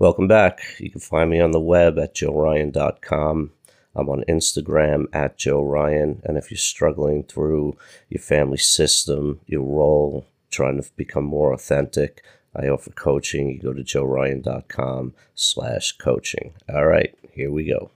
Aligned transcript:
Welcome 0.00 0.28
back. 0.28 0.62
You 0.78 0.88
can 0.88 1.02
find 1.02 1.28
me 1.28 1.40
on 1.40 1.50
the 1.50 1.60
web 1.60 1.98
at 1.98 2.14
joeryan.com. 2.14 3.50
I'm 3.94 4.08
on 4.08 4.24
Instagram 4.26 5.04
at 5.12 5.36
Joe 5.36 5.62
Ryan. 5.62 6.22
And 6.24 6.38
if 6.38 6.50
you're 6.50 6.56
struggling 6.56 7.22
through 7.22 7.76
your 8.08 8.22
family 8.22 8.56
system, 8.56 9.40
your 9.46 9.60
role, 9.60 10.26
trying 10.50 10.82
to 10.82 10.88
become 10.96 11.24
more 11.24 11.52
authentic, 11.52 12.24
I 12.56 12.66
offer 12.68 12.92
coaching. 12.92 13.50
You 13.50 13.60
go 13.60 13.74
to 13.74 13.82
joeryan.com 13.82 15.12
slash 15.34 15.92
coaching. 15.98 16.54
All 16.72 16.86
right, 16.86 17.14
here 17.34 17.52
we 17.52 17.66
go. 17.66 17.90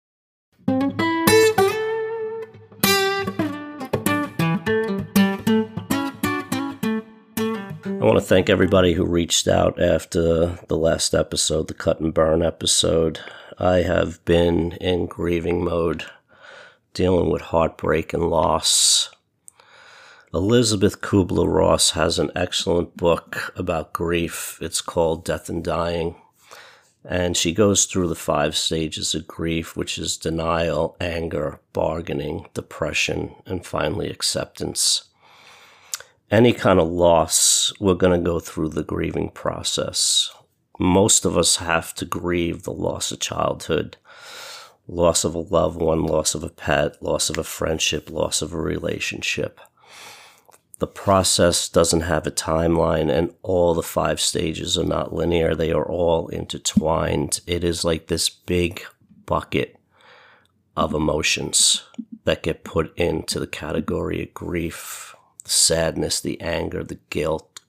I 8.03 8.05
want 8.05 8.17
to 8.17 8.25
thank 8.25 8.49
everybody 8.49 8.91
who 8.95 9.05
reached 9.05 9.47
out 9.47 9.81
after 9.81 10.59
the 10.67 10.75
last 10.75 11.13
episode, 11.15 11.69
the 11.69 11.73
cut 11.73 12.01
and 12.01 12.13
burn 12.13 12.43
episode. 12.43 13.21
I 13.57 13.77
have 13.77 14.25
been 14.25 14.73
in 14.73 15.05
grieving 15.05 15.63
mode, 15.63 16.03
dealing 16.93 17.31
with 17.31 17.43
heartbreak 17.43 18.13
and 18.13 18.23
loss. 18.23 19.09
Elizabeth 20.33 20.99
Kubler 20.99 21.47
Ross 21.47 21.91
has 21.91 22.19
an 22.19 22.29
excellent 22.35 22.97
book 22.97 23.53
about 23.55 23.93
grief. 23.93 24.57
It's 24.59 24.81
called 24.81 25.23
Death 25.23 25.47
and 25.47 25.63
Dying. 25.63 26.15
And 27.05 27.37
she 27.37 27.53
goes 27.53 27.85
through 27.85 28.09
the 28.09 28.15
five 28.15 28.57
stages 28.57 29.15
of 29.15 29.27
grief, 29.27 29.77
which 29.77 29.97
is 29.97 30.17
denial, 30.17 30.97
anger, 30.99 31.61
bargaining, 31.71 32.49
depression, 32.53 33.33
and 33.45 33.65
finally 33.65 34.09
acceptance 34.09 35.05
any 36.33 36.51
kind 36.51 36.79
of 36.79 36.87
loss, 36.89 37.71
we're 37.79 37.93
going 37.93 38.19
to 38.19 38.25
go 38.25 38.39
through 38.39 38.69
the 38.69 38.83
grieving 38.83 39.29
process. 39.29 40.31
Most 40.79 41.25
of 41.25 41.37
us 41.37 41.57
have 41.57 41.93
to 41.93 42.05
grieve 42.05 42.63
the 42.63 42.73
loss 42.73 43.11
of 43.11 43.19
childhood, 43.19 43.97
loss 44.87 45.23
of 45.23 45.35
a 45.35 45.39
loved 45.39 45.79
one, 45.79 46.01
loss 46.03 46.33
of 46.33 46.43
a 46.43 46.49
pet, 46.49 47.01
loss 47.03 47.29
of 47.29 47.37
a 47.37 47.43
friendship, 47.43 48.09
loss 48.09 48.41
of 48.41 48.51
a 48.51 48.57
relationship. 48.57 49.59
The 50.79 50.87
process 50.87 51.69
doesn't 51.69 52.01
have 52.01 52.25
a 52.25 52.31
timeline, 52.31 53.11
and 53.11 53.35
all 53.43 53.75
the 53.75 53.83
five 53.83 54.19
stages 54.19 54.75
are 54.75 54.83
not 54.83 55.13
linear. 55.13 55.53
They 55.53 55.71
are 55.71 55.85
all 55.85 56.29
intertwined. 56.29 57.41
It 57.45 57.63
is 57.63 57.85
like 57.85 58.07
this 58.07 58.27
big 58.29 58.81
bucket 59.27 59.77
of 60.75 60.95
emotions 60.95 61.83
that 62.23 62.41
get 62.41 62.63
put 62.63 62.91
into 62.97 63.39
the 63.39 63.45
category 63.45 64.23
of 64.23 64.33
grief 64.33 65.15
the 65.43 65.49
sadness, 65.49 66.21
the 66.21 66.39
anger, 66.41 66.83
the 66.83 66.99
guilt, 67.09 67.61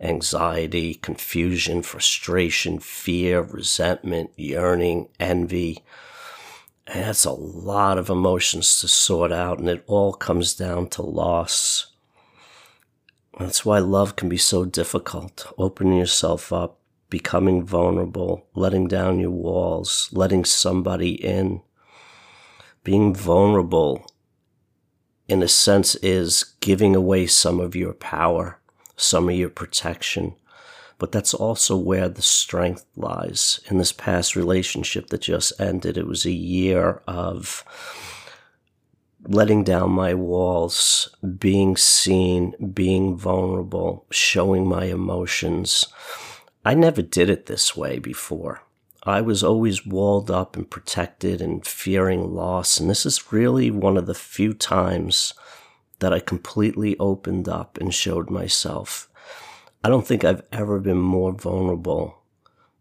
anxiety, 0.00 0.94
confusion, 0.94 1.82
frustration, 1.82 2.78
fear, 2.78 3.42
resentment, 3.42 4.30
yearning, 4.36 5.08
envy. 5.18 5.82
And 6.86 7.04
that's 7.04 7.24
a 7.24 7.32
lot 7.32 7.98
of 7.98 8.08
emotions 8.08 8.80
to 8.80 8.88
sort 8.88 9.32
out, 9.32 9.58
and 9.58 9.68
it 9.68 9.84
all 9.86 10.12
comes 10.12 10.54
down 10.54 10.88
to 10.90 11.02
loss. 11.02 11.86
That's 13.38 13.64
why 13.64 13.78
love 13.78 14.16
can 14.16 14.28
be 14.28 14.38
so 14.38 14.64
difficult. 14.64 15.52
Opening 15.58 15.98
yourself 15.98 16.52
up, 16.52 16.80
becoming 17.10 17.64
vulnerable, 17.64 18.46
letting 18.54 18.88
down 18.88 19.20
your 19.20 19.30
walls, 19.30 20.08
letting 20.12 20.44
somebody 20.44 21.12
in. 21.12 21.62
Being 22.84 23.14
vulnerable 23.14 24.06
in 25.28 25.42
a 25.42 25.48
sense, 25.48 25.94
is 25.96 26.54
giving 26.60 26.96
away 26.96 27.26
some 27.26 27.60
of 27.60 27.76
your 27.76 27.92
power, 27.92 28.58
some 28.96 29.28
of 29.28 29.34
your 29.34 29.50
protection. 29.50 30.34
But 30.98 31.12
that's 31.12 31.34
also 31.34 31.76
where 31.76 32.08
the 32.08 32.22
strength 32.22 32.84
lies. 32.96 33.60
In 33.70 33.78
this 33.78 33.92
past 33.92 34.34
relationship 34.34 35.08
that 35.08 35.20
just 35.20 35.52
ended, 35.60 35.96
it 35.96 36.06
was 36.06 36.24
a 36.24 36.32
year 36.32 37.02
of 37.06 37.62
letting 39.24 39.62
down 39.62 39.90
my 39.90 40.14
walls, 40.14 41.14
being 41.38 41.76
seen, 41.76 42.54
being 42.72 43.16
vulnerable, 43.16 44.06
showing 44.10 44.66
my 44.66 44.86
emotions. 44.86 45.86
I 46.64 46.74
never 46.74 47.02
did 47.02 47.30
it 47.30 47.46
this 47.46 47.76
way 47.76 47.98
before. 47.98 48.62
I 49.04 49.20
was 49.20 49.44
always 49.44 49.86
walled 49.86 50.30
up 50.30 50.56
and 50.56 50.68
protected 50.68 51.40
and 51.40 51.64
fearing 51.64 52.34
loss. 52.34 52.80
And 52.80 52.90
this 52.90 53.06
is 53.06 53.32
really 53.32 53.70
one 53.70 53.96
of 53.96 54.06
the 54.06 54.14
few 54.14 54.52
times 54.52 55.34
that 56.00 56.12
I 56.12 56.20
completely 56.20 56.96
opened 56.98 57.48
up 57.48 57.78
and 57.78 57.94
showed 57.94 58.30
myself. 58.30 59.08
I 59.82 59.88
don't 59.88 60.06
think 60.06 60.24
I've 60.24 60.42
ever 60.52 60.80
been 60.80 60.98
more 60.98 61.32
vulnerable 61.32 62.22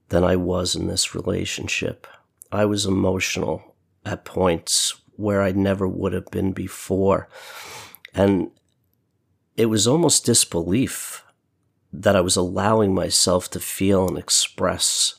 than 0.09 0.23
I 0.23 0.35
was 0.35 0.75
in 0.75 0.88
this 0.88 1.13
relationship. 1.13 2.07
I 2.51 2.66
was 2.66 2.85
emotional 2.85 3.75
at 4.05 4.25
points 4.25 4.95
where 5.16 5.41
I 5.41 5.51
never 5.51 5.88
would 5.88 6.13
have 6.13 6.31
been 6.31 6.53
before. 6.53 7.28
And 8.13 8.51
it 9.55 9.66
was 9.67 9.88
almost 9.88 10.25
disbelief 10.25 11.23
that 11.91 12.16
I 12.16 12.22
was 12.22 12.35
allowing 12.35 12.94
myself 12.94 13.49
to 13.51 13.59
feel 13.59 14.07
and 14.07 14.17
express 14.17 15.16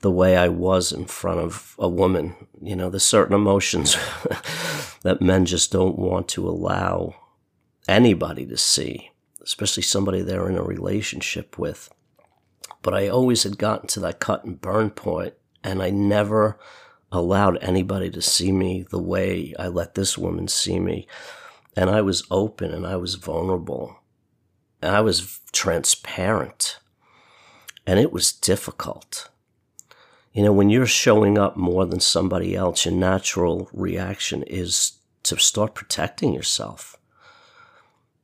the 0.00 0.10
way 0.10 0.36
I 0.36 0.48
was 0.48 0.92
in 0.92 1.06
front 1.06 1.40
of 1.40 1.74
a 1.78 1.88
woman. 1.88 2.34
You 2.60 2.76
know, 2.76 2.90
there's 2.90 3.02
certain 3.02 3.34
emotions 3.34 3.96
that 5.02 5.22
men 5.22 5.46
just 5.46 5.72
don't 5.72 5.98
want 5.98 6.28
to 6.28 6.48
allow 6.48 7.14
anybody 7.88 8.46
to 8.46 8.56
see, 8.56 9.10
especially 9.42 9.82
somebody 9.82 10.22
they're 10.22 10.48
in 10.48 10.58
a 10.58 10.62
relationship 10.62 11.58
with. 11.58 11.90
But 12.82 12.94
I 12.94 13.08
always 13.08 13.42
had 13.42 13.58
gotten 13.58 13.88
to 13.88 14.00
that 14.00 14.20
cut 14.20 14.44
and 14.44 14.60
burn 14.60 14.90
point, 14.90 15.34
and 15.64 15.82
I 15.82 15.90
never 15.90 16.58
allowed 17.10 17.58
anybody 17.62 18.10
to 18.10 18.20
see 18.22 18.52
me 18.52 18.84
the 18.90 19.02
way 19.02 19.54
I 19.58 19.68
let 19.68 19.94
this 19.94 20.18
woman 20.18 20.48
see 20.48 20.78
me. 20.78 21.06
And 21.74 21.90
I 21.90 22.00
was 22.00 22.26
open 22.30 22.72
and 22.72 22.86
I 22.86 22.96
was 22.96 23.14
vulnerable. 23.14 24.00
And 24.82 24.94
I 24.94 25.00
was 25.00 25.40
transparent. 25.52 26.78
And 27.86 27.98
it 27.98 28.12
was 28.12 28.32
difficult 28.32 29.30
you 30.36 30.42
know, 30.42 30.52
when 30.52 30.68
you're 30.68 30.84
showing 30.84 31.38
up 31.38 31.56
more 31.56 31.86
than 31.86 31.98
somebody 31.98 32.54
else, 32.54 32.84
your 32.84 32.92
natural 32.92 33.70
reaction 33.72 34.42
is 34.42 34.92
to 35.22 35.38
start 35.38 35.74
protecting 35.74 36.34
yourself, 36.34 36.98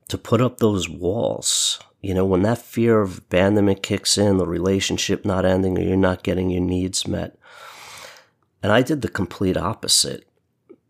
to 0.08 0.18
put 0.18 0.42
up 0.42 0.58
those 0.58 0.90
walls. 0.90 1.80
You 2.02 2.12
know, 2.12 2.26
when 2.26 2.42
that 2.42 2.58
fear 2.58 3.00
of 3.00 3.16
abandonment 3.16 3.82
kicks 3.82 4.18
in, 4.18 4.36
the 4.36 4.46
relationship 4.46 5.24
not 5.24 5.46
ending, 5.46 5.78
or 5.78 5.80
you're 5.80 5.96
not 5.96 6.22
getting 6.22 6.50
your 6.50 6.60
needs 6.60 7.08
met. 7.08 7.38
And 8.62 8.70
I 8.70 8.82
did 8.82 9.00
the 9.00 9.08
complete 9.08 9.56
opposite. 9.56 10.28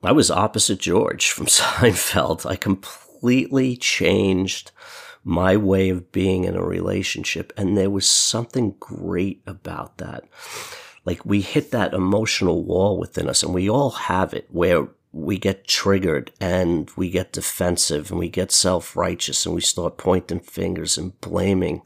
I 0.03 0.11
was 0.11 0.29
opposite 0.29 0.81
George 0.81 1.31
from 1.31 1.47
Seinfeld. 1.47 2.45
I 2.51 2.57
completely 2.57 3.77
changed 3.77 4.73
my 5.23 5.57
way 5.57 5.89
of 5.89 6.11
being 6.11 6.43
in 6.43 6.57
a 6.57 6.65
relationship. 6.65 7.53
And 7.57 7.79
there 7.79 7.91
was 7.91 8.11
something 8.11 8.75
great 8.81 9.41
about 9.47 9.99
that 9.99 10.25
like 11.05 11.25
we 11.25 11.41
hit 11.41 11.71
that 11.71 11.95
emotional 11.95 12.63
wall 12.63 12.99
within 12.99 13.29
us 13.29 13.43
and 13.43 13.53
we 13.53 13.69
all 13.69 13.91
have 13.91 14.33
it 14.33 14.47
where 14.51 14.89
we 15.13 15.39
get 15.39 15.67
triggered 15.67 16.31
and 16.41 16.91
we 16.97 17.11
get 17.11 17.33
defensive 17.33 18.11
and 18.11 18.19
we 18.19 18.29
get 18.29 18.51
self-righteous 18.51 19.45
and 19.45 19.55
we 19.55 19.61
start 19.61 19.99
pointing 19.99 20.41
fingers 20.41 20.97
and 20.97 21.21
blaming. 21.21 21.83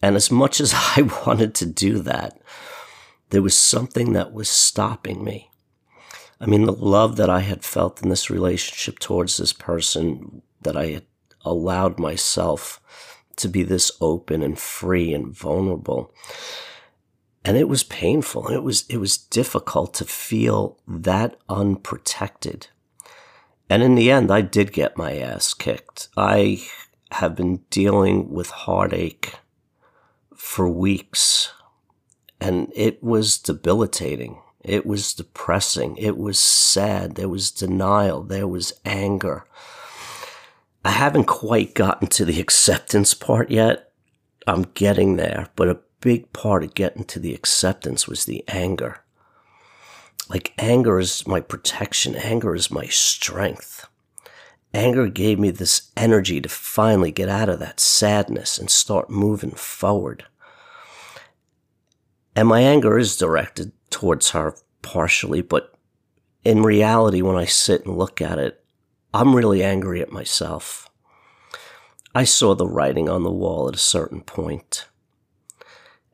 And 0.00 0.16
as 0.16 0.30
much 0.30 0.60
as 0.60 0.72
I 0.96 1.02
wanted 1.26 1.54
to 1.56 1.66
do 1.66 1.98
that, 2.00 2.40
there 3.30 3.42
was 3.42 3.56
something 3.56 4.14
that 4.14 4.32
was 4.32 4.48
stopping 4.48 5.22
me. 5.22 5.50
I 6.40 6.46
mean, 6.46 6.64
the 6.64 6.72
love 6.72 7.16
that 7.16 7.28
I 7.28 7.40
had 7.40 7.64
felt 7.64 8.02
in 8.02 8.08
this 8.08 8.30
relationship 8.30 8.98
towards 8.98 9.36
this 9.36 9.52
person 9.52 10.42
that 10.62 10.76
I 10.76 10.86
had 10.86 11.04
allowed 11.44 11.98
myself 11.98 12.80
to 13.36 13.48
be 13.48 13.62
this 13.62 13.90
open 14.00 14.42
and 14.42 14.58
free 14.58 15.12
and 15.12 15.36
vulnerable 15.36 16.12
and 17.48 17.56
it 17.56 17.66
was 17.66 17.82
painful. 17.82 18.48
It 18.48 18.62
was, 18.62 18.84
it 18.90 18.98
was 18.98 19.16
difficult 19.16 19.94
to 19.94 20.04
feel 20.04 20.78
that 20.86 21.38
unprotected. 21.48 22.66
And 23.70 23.82
in 23.82 23.94
the 23.94 24.10
end, 24.10 24.30
I 24.30 24.42
did 24.42 24.70
get 24.70 24.98
my 24.98 25.16
ass 25.16 25.54
kicked. 25.54 26.10
I 26.14 26.62
have 27.12 27.34
been 27.34 27.64
dealing 27.70 28.30
with 28.30 28.50
heartache 28.50 29.36
for 30.36 30.68
weeks 30.68 31.54
and 32.38 32.70
it 32.74 33.02
was 33.02 33.38
debilitating. 33.38 34.42
It 34.62 34.84
was 34.84 35.14
depressing. 35.14 35.96
It 35.96 36.18
was 36.18 36.38
sad. 36.38 37.14
There 37.14 37.30
was 37.30 37.50
denial. 37.50 38.24
There 38.24 38.46
was 38.46 38.74
anger. 38.84 39.46
I 40.84 40.90
haven't 40.90 41.24
quite 41.24 41.74
gotten 41.74 42.08
to 42.08 42.26
the 42.26 42.42
acceptance 42.42 43.14
part 43.14 43.50
yet. 43.50 43.90
I'm 44.46 44.64
getting 44.74 45.16
there, 45.16 45.48
but 45.56 45.87
big 46.00 46.32
part 46.32 46.62
of 46.62 46.74
getting 46.74 47.04
to 47.04 47.18
the 47.18 47.34
acceptance 47.34 48.06
was 48.06 48.24
the 48.24 48.44
anger. 48.48 49.02
Like, 50.28 50.52
anger 50.58 50.98
is 50.98 51.26
my 51.26 51.40
protection, 51.40 52.14
anger 52.14 52.54
is 52.54 52.70
my 52.70 52.86
strength. 52.86 53.86
Anger 54.74 55.08
gave 55.08 55.38
me 55.38 55.50
this 55.50 55.90
energy 55.96 56.40
to 56.40 56.48
finally 56.48 57.10
get 57.10 57.28
out 57.28 57.48
of 57.48 57.58
that 57.60 57.80
sadness 57.80 58.58
and 58.58 58.70
start 58.70 59.08
moving 59.08 59.52
forward. 59.52 60.26
And 62.36 62.46
my 62.46 62.60
anger 62.60 62.98
is 62.98 63.16
directed 63.16 63.72
towards 63.90 64.30
her 64.30 64.54
partially, 64.82 65.40
but 65.40 65.74
in 66.44 66.62
reality, 66.62 67.22
when 67.22 67.36
I 67.36 67.46
sit 67.46 67.84
and 67.86 67.96
look 67.96 68.20
at 68.20 68.38
it, 68.38 68.62
I'm 69.12 69.34
really 69.34 69.64
angry 69.64 70.02
at 70.02 70.12
myself. 70.12 70.88
I 72.14 72.24
saw 72.24 72.54
the 72.54 72.66
writing 72.66 73.08
on 73.08 73.22
the 73.22 73.32
wall 73.32 73.68
at 73.68 73.74
a 73.74 73.78
certain 73.78 74.20
point, 74.20 74.86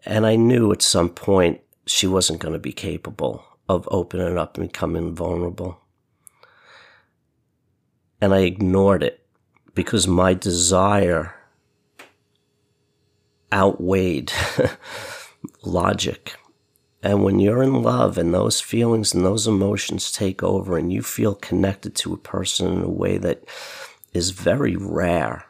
and 0.06 0.26
I 0.26 0.36
knew 0.36 0.72
at 0.72 0.82
some 0.82 1.08
point 1.08 1.60
she 1.86 2.06
wasn't 2.06 2.40
going 2.40 2.52
to 2.52 2.58
be 2.58 2.72
capable 2.72 3.44
of 3.68 3.88
opening 3.90 4.38
up 4.38 4.58
and 4.58 4.68
becoming 4.68 5.14
vulnerable. 5.14 5.80
And 8.20 8.34
I 8.34 8.40
ignored 8.40 9.02
it 9.02 9.26
because 9.74 10.06
my 10.06 10.34
desire 10.34 11.34
outweighed 13.52 14.32
logic. 15.62 16.34
And 17.02 17.22
when 17.22 17.38
you're 17.38 17.62
in 17.62 17.82
love 17.82 18.16
and 18.16 18.32
those 18.32 18.60
feelings 18.60 19.14
and 19.14 19.24
those 19.24 19.46
emotions 19.46 20.10
take 20.10 20.42
over 20.42 20.78
and 20.78 20.92
you 20.92 21.02
feel 21.02 21.34
connected 21.34 21.94
to 21.96 22.14
a 22.14 22.18
person 22.18 22.72
in 22.72 22.82
a 22.82 22.88
way 22.88 23.18
that 23.18 23.44
is 24.14 24.30
very 24.30 24.76
rare 24.76 25.44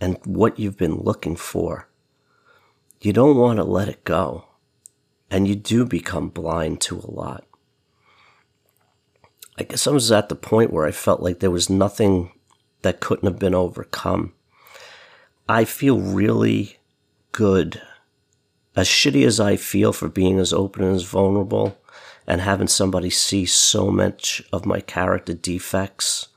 and 0.00 0.18
what 0.24 0.58
you've 0.58 0.76
been 0.76 0.96
looking 0.96 1.36
for, 1.36 1.89
you 3.00 3.12
don't 3.12 3.36
want 3.36 3.56
to 3.56 3.64
let 3.64 3.88
it 3.88 4.04
go. 4.04 4.44
And 5.30 5.46
you 5.46 5.54
do 5.54 5.84
become 5.84 6.28
blind 6.28 6.80
to 6.82 6.98
a 6.98 7.10
lot. 7.10 7.44
I 9.56 9.62
guess 9.62 9.86
I 9.86 9.90
was 9.90 10.10
at 10.10 10.28
the 10.28 10.34
point 10.34 10.72
where 10.72 10.86
I 10.86 10.90
felt 10.90 11.20
like 11.20 11.38
there 11.38 11.50
was 11.50 11.70
nothing 11.70 12.32
that 12.82 13.00
couldn't 13.00 13.28
have 13.28 13.38
been 13.38 13.54
overcome. 13.54 14.32
I 15.48 15.64
feel 15.64 16.00
really 16.00 16.78
good 17.32 17.80
as 18.74 18.88
shitty 18.88 19.26
as 19.26 19.38
I 19.38 19.56
feel 19.56 19.92
for 19.92 20.08
being 20.08 20.38
as 20.38 20.52
open 20.52 20.82
and 20.82 20.96
as 20.96 21.02
vulnerable 21.02 21.78
and 22.26 22.40
having 22.40 22.68
somebody 22.68 23.10
see 23.10 23.44
so 23.46 23.90
much 23.90 24.42
of 24.52 24.66
my 24.66 24.80
character 24.80 25.34
defects 25.34 26.28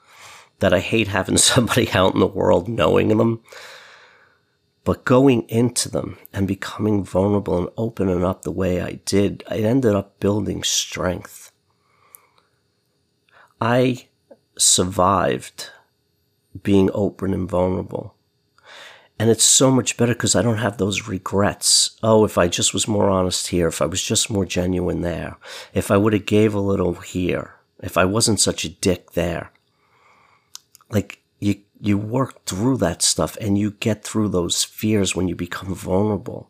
that 0.60 0.74
I 0.74 0.80
hate 0.80 1.08
having 1.08 1.38
somebody 1.50 1.90
out 1.92 2.14
in 2.14 2.20
the 2.20 2.28
world 2.28 2.68
knowing 2.68 3.10
them. 3.10 3.42
But 4.84 5.06
going 5.06 5.44
into 5.44 5.90
them 5.90 6.18
and 6.34 6.48
becoming 6.48 7.04
vulnerable 7.06 7.58
and 7.58 7.70
opening 7.78 8.24
up 8.24 8.42
the 8.42 8.52
way 8.52 8.82
I 8.82 9.00
did, 9.06 9.44
I 9.50 9.58
ended 9.58 9.96
up 9.96 10.20
building 10.20 10.64
strength. 10.64 11.52
I 13.62 14.08
survived 14.58 15.70
being 16.64 16.90
open 16.94 17.34
and 17.34 17.50
vulnerable. 17.50 18.14
And 19.18 19.30
it's 19.30 19.46
so 19.46 19.72
much 19.72 19.96
better 19.96 20.14
because 20.14 20.36
I 20.36 20.42
don't 20.42 20.58
have 20.58 20.78
those 20.78 21.08
regrets. 21.08 21.98
Oh, 22.04 22.26
if 22.26 22.38
I 22.38 22.50
just 22.50 22.74
was 22.74 22.88
more 22.88 23.10
honest 23.10 23.48
here, 23.48 23.68
if 23.68 23.82
I 23.82 23.86
was 23.86 24.04
just 24.04 24.30
more 24.30 24.46
genuine 24.46 25.02
there, 25.02 25.38
if 25.74 25.92
I 25.92 25.98
would 25.98 26.12
have 26.12 26.26
gave 26.26 26.54
a 26.54 26.60
little 26.60 26.96
here, 26.96 27.56
if 27.82 27.98
I 27.98 28.04
wasn't 28.04 28.42
such 28.42 28.66
a 28.66 28.70
dick 28.70 29.12
there. 29.12 29.52
Like 30.90 31.23
you, 31.86 31.98
work 31.98 32.46
through 32.46 32.78
that 32.78 33.02
stuff 33.02 33.38
and 33.42 33.58
you 33.58 33.72
get 33.72 34.04
through 34.04 34.30
those 34.30 34.64
fears 34.64 35.16
when 35.16 35.28
you 35.28 35.36
become 35.36 35.76
vulnerable. 35.76 36.50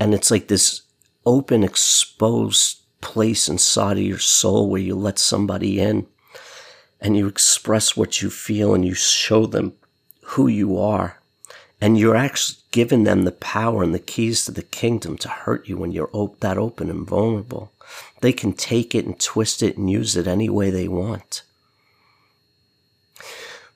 And 0.00 0.14
it's 0.14 0.30
like 0.30 0.48
this 0.48 0.82
open, 1.26 1.62
exposed 1.62 2.78
place 3.00 3.48
inside 3.48 3.98
of 3.98 4.04
your 4.04 4.18
soul 4.18 4.68
where 4.68 4.80
you 4.80 4.94
let 4.94 5.18
somebody 5.18 5.80
in 5.80 6.06
and 7.00 7.16
you 7.16 7.26
express 7.26 7.96
what 7.96 8.22
you 8.22 8.30
feel 8.30 8.74
and 8.74 8.84
you 8.84 8.94
show 8.94 9.46
them 9.46 9.74
who 10.22 10.48
you 10.48 10.78
are 10.78 11.20
and 11.80 11.98
you're 11.98 12.16
actually 12.16 12.58
giving 12.70 13.04
them 13.04 13.22
the 13.22 13.32
power 13.32 13.82
and 13.82 13.94
the 13.94 13.98
keys 13.98 14.44
to 14.44 14.50
the 14.50 14.62
kingdom 14.62 15.16
to 15.18 15.28
hurt 15.28 15.68
you 15.68 15.76
when 15.76 15.92
you're 15.92 16.10
op- 16.12 16.40
that 16.40 16.58
open 16.58 16.90
and 16.90 17.06
vulnerable. 17.06 17.72
They 18.20 18.32
can 18.32 18.52
take 18.52 18.94
it 18.94 19.06
and 19.06 19.18
twist 19.18 19.62
it 19.62 19.76
and 19.76 19.90
use 19.90 20.16
it 20.16 20.26
any 20.26 20.48
way 20.48 20.70
they 20.70 20.88
want. 20.88 21.42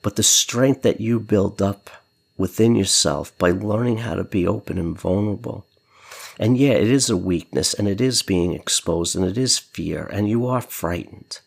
But 0.03 0.15
the 0.17 0.23
strength 0.23 0.83
that 0.83 1.01
you 1.01 1.19
build 1.19 1.63
up 1.63 1.89
within 2.37 2.75
yourself 2.75 3.35
by 3.39 3.49
learning 3.49 3.99
how 3.99 4.13
to 4.13 4.23
be 4.23 4.45
open 4.45 4.77
and 4.77 4.95
vulnerable. 4.99 5.65
And 6.39 6.57
yeah, 6.57 6.73
it 6.73 6.89
is 6.89 7.09
a 7.09 7.17
weakness 7.17 7.73
and 7.73 7.87
it 7.87 8.01
is 8.01 8.21
being 8.21 8.53
exposed 8.53 9.15
and 9.15 9.25
it 9.25 9.37
is 9.37 9.57
fear 9.57 10.05
and 10.05 10.29
you 10.29 10.45
are 10.45 10.61
frightened. 10.61 11.39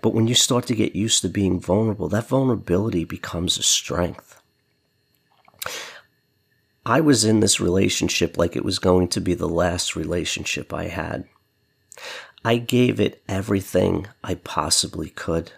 But 0.00 0.14
when 0.14 0.26
you 0.26 0.34
start 0.34 0.66
to 0.66 0.74
get 0.74 0.94
used 0.94 1.22
to 1.22 1.28
being 1.28 1.60
vulnerable, 1.60 2.08
that 2.08 2.28
vulnerability 2.28 3.04
becomes 3.04 3.58
a 3.58 3.62
strength. 3.62 4.42
I 6.84 7.00
was 7.00 7.24
in 7.24 7.40
this 7.40 7.60
relationship 7.60 8.38
like 8.38 8.54
it 8.54 8.64
was 8.64 8.78
going 8.78 9.08
to 9.08 9.20
be 9.20 9.34
the 9.34 9.48
last 9.48 9.96
relationship 9.96 10.72
I 10.72 10.84
had. 10.84 11.24
I 12.44 12.58
gave 12.58 13.00
it 13.00 13.22
everything 13.28 14.06
I 14.22 14.34
possibly 14.36 15.10
could. 15.10 15.52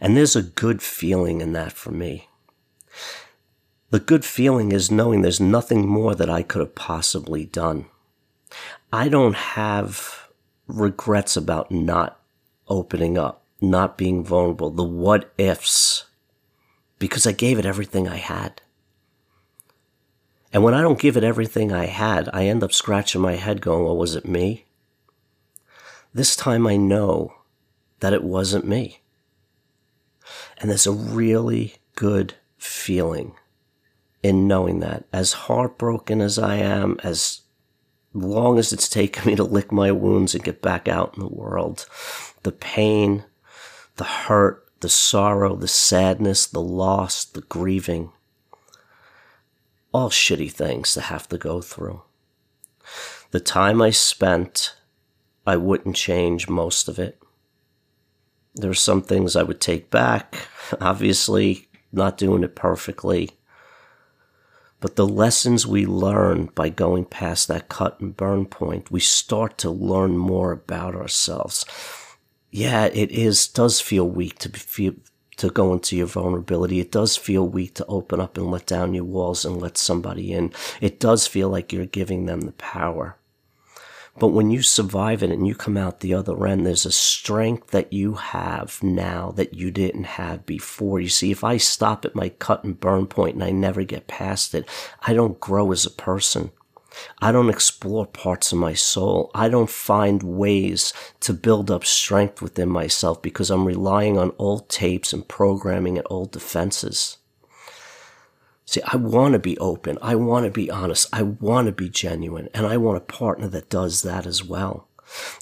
And 0.00 0.16
there's 0.16 0.36
a 0.36 0.42
good 0.42 0.82
feeling 0.82 1.40
in 1.40 1.52
that 1.52 1.72
for 1.72 1.90
me. 1.90 2.28
The 3.90 4.00
good 4.00 4.24
feeling 4.24 4.72
is 4.72 4.90
knowing 4.90 5.22
there's 5.22 5.40
nothing 5.40 5.86
more 5.86 6.14
that 6.14 6.30
I 6.30 6.42
could 6.42 6.60
have 6.60 6.74
possibly 6.74 7.44
done. 7.44 7.86
I 8.92 9.08
don't 9.08 9.34
have 9.34 10.28
regrets 10.66 11.36
about 11.36 11.70
not 11.70 12.20
opening 12.68 13.18
up, 13.18 13.44
not 13.60 13.98
being 13.98 14.24
vulnerable, 14.24 14.70
the 14.70 14.84
what 14.84 15.32
ifs, 15.38 16.06
because 16.98 17.26
I 17.26 17.32
gave 17.32 17.58
it 17.58 17.66
everything 17.66 18.08
I 18.08 18.16
had. 18.16 18.62
And 20.52 20.64
when 20.64 20.74
I 20.74 20.82
don't 20.82 20.98
give 20.98 21.16
it 21.16 21.24
everything 21.24 21.72
I 21.72 21.86
had, 21.86 22.28
I 22.32 22.46
end 22.46 22.62
up 22.62 22.72
scratching 22.72 23.20
my 23.20 23.34
head 23.36 23.60
going, 23.60 23.84
well, 23.84 23.96
was 23.96 24.14
it 24.14 24.26
me? 24.26 24.66
This 26.12 26.34
time 26.34 26.66
I 26.66 26.76
know 26.76 27.34
that 28.00 28.12
it 28.12 28.24
wasn't 28.24 28.66
me. 28.66 28.99
And 30.58 30.70
there's 30.70 30.86
a 30.86 30.92
really 30.92 31.76
good 31.96 32.34
feeling 32.58 33.34
in 34.22 34.46
knowing 34.46 34.80
that. 34.80 35.04
As 35.12 35.32
heartbroken 35.32 36.20
as 36.20 36.38
I 36.38 36.56
am, 36.56 36.98
as 37.02 37.40
long 38.12 38.58
as 38.58 38.72
it's 38.72 38.88
taken 38.88 39.26
me 39.26 39.36
to 39.36 39.44
lick 39.44 39.72
my 39.72 39.92
wounds 39.92 40.34
and 40.34 40.44
get 40.44 40.62
back 40.62 40.88
out 40.88 41.14
in 41.14 41.20
the 41.20 41.28
world, 41.28 41.86
the 42.42 42.52
pain, 42.52 43.24
the 43.96 44.04
hurt, 44.04 44.66
the 44.80 44.88
sorrow, 44.88 45.56
the 45.56 45.68
sadness, 45.68 46.46
the 46.46 46.60
loss, 46.60 47.24
the 47.24 47.42
grieving, 47.42 48.12
all 49.92 50.10
shitty 50.10 50.50
things 50.50 50.94
to 50.94 51.00
have 51.02 51.28
to 51.28 51.38
go 51.38 51.60
through. 51.60 52.02
The 53.30 53.40
time 53.40 53.82
I 53.82 53.90
spent, 53.90 54.74
I 55.46 55.56
wouldn't 55.56 55.96
change 55.96 56.48
most 56.48 56.88
of 56.88 56.98
it. 56.98 57.20
There 58.54 58.70
are 58.70 58.74
some 58.74 59.02
things 59.02 59.36
I 59.36 59.42
would 59.42 59.60
take 59.60 59.90
back, 59.90 60.48
obviously, 60.80 61.68
not 61.92 62.18
doing 62.18 62.42
it 62.42 62.56
perfectly. 62.56 63.30
But 64.80 64.96
the 64.96 65.06
lessons 65.06 65.66
we 65.66 65.84
learn 65.84 66.46
by 66.54 66.70
going 66.70 67.04
past 67.04 67.48
that 67.48 67.68
cut 67.68 68.00
and 68.00 68.16
burn 68.16 68.46
point, 68.46 68.90
we 68.90 69.00
start 69.00 69.58
to 69.58 69.70
learn 69.70 70.16
more 70.16 70.52
about 70.52 70.94
ourselves. 70.94 71.64
Yeah, 72.50 72.86
it 72.86 73.10
is 73.10 73.46
does 73.46 73.80
feel 73.80 74.08
weak 74.08 74.38
to 74.40 74.48
be, 74.48 74.96
to 75.36 75.50
go 75.50 75.72
into 75.72 75.96
your 75.96 76.06
vulnerability. 76.06 76.80
It 76.80 76.90
does 76.90 77.16
feel 77.16 77.46
weak 77.46 77.74
to 77.74 77.86
open 77.86 78.20
up 78.20 78.36
and 78.36 78.50
let 78.50 78.66
down 78.66 78.94
your 78.94 79.04
walls 79.04 79.44
and 79.44 79.60
let 79.60 79.76
somebody 79.76 80.32
in. 80.32 80.52
It 80.80 80.98
does 80.98 81.26
feel 81.26 81.50
like 81.50 81.72
you're 81.72 81.86
giving 81.86 82.26
them 82.26 82.40
the 82.42 82.52
power. 82.52 83.16
But 84.18 84.28
when 84.28 84.50
you 84.50 84.60
survive 84.60 85.22
it 85.22 85.30
and 85.30 85.46
you 85.46 85.54
come 85.54 85.76
out 85.76 86.00
the 86.00 86.14
other 86.14 86.46
end, 86.46 86.66
there's 86.66 86.84
a 86.84 86.92
strength 86.92 87.68
that 87.68 87.92
you 87.92 88.14
have 88.14 88.82
now 88.82 89.30
that 89.36 89.54
you 89.54 89.70
didn't 89.70 90.04
have 90.04 90.44
before. 90.44 91.00
You 91.00 91.08
see, 91.08 91.30
if 91.30 91.44
I 91.44 91.56
stop 91.56 92.04
at 92.04 92.14
my 92.14 92.28
cut 92.28 92.64
and 92.64 92.78
burn 92.78 93.06
point 93.06 93.34
and 93.34 93.44
I 93.44 93.50
never 93.50 93.82
get 93.84 94.08
past 94.08 94.54
it, 94.54 94.68
I 95.02 95.14
don't 95.14 95.40
grow 95.40 95.72
as 95.72 95.86
a 95.86 95.90
person. 95.90 96.50
I 97.22 97.30
don't 97.30 97.48
explore 97.48 98.04
parts 98.04 98.52
of 98.52 98.58
my 98.58 98.74
soul. 98.74 99.30
I 99.32 99.48
don't 99.48 99.70
find 99.70 100.22
ways 100.22 100.92
to 101.20 101.32
build 101.32 101.70
up 101.70 101.84
strength 101.84 102.42
within 102.42 102.68
myself 102.68 103.22
because 103.22 103.48
I'm 103.48 103.64
relying 103.64 104.18
on 104.18 104.34
old 104.38 104.68
tapes 104.68 105.12
and 105.12 105.26
programming 105.26 105.98
and 105.98 106.06
old 106.10 106.32
defenses. 106.32 107.18
See, 108.70 108.82
I 108.86 108.94
want 108.94 109.32
to 109.32 109.40
be 109.40 109.58
open. 109.58 109.98
I 110.00 110.14
want 110.14 110.44
to 110.44 110.50
be 110.52 110.70
honest. 110.70 111.08
I 111.12 111.22
want 111.22 111.66
to 111.66 111.72
be 111.72 111.88
genuine. 111.88 112.48
And 112.54 112.68
I 112.68 112.76
want 112.76 112.98
a 112.98 113.00
partner 113.00 113.48
that 113.48 113.68
does 113.68 114.02
that 114.02 114.26
as 114.26 114.44
well. 114.44 114.86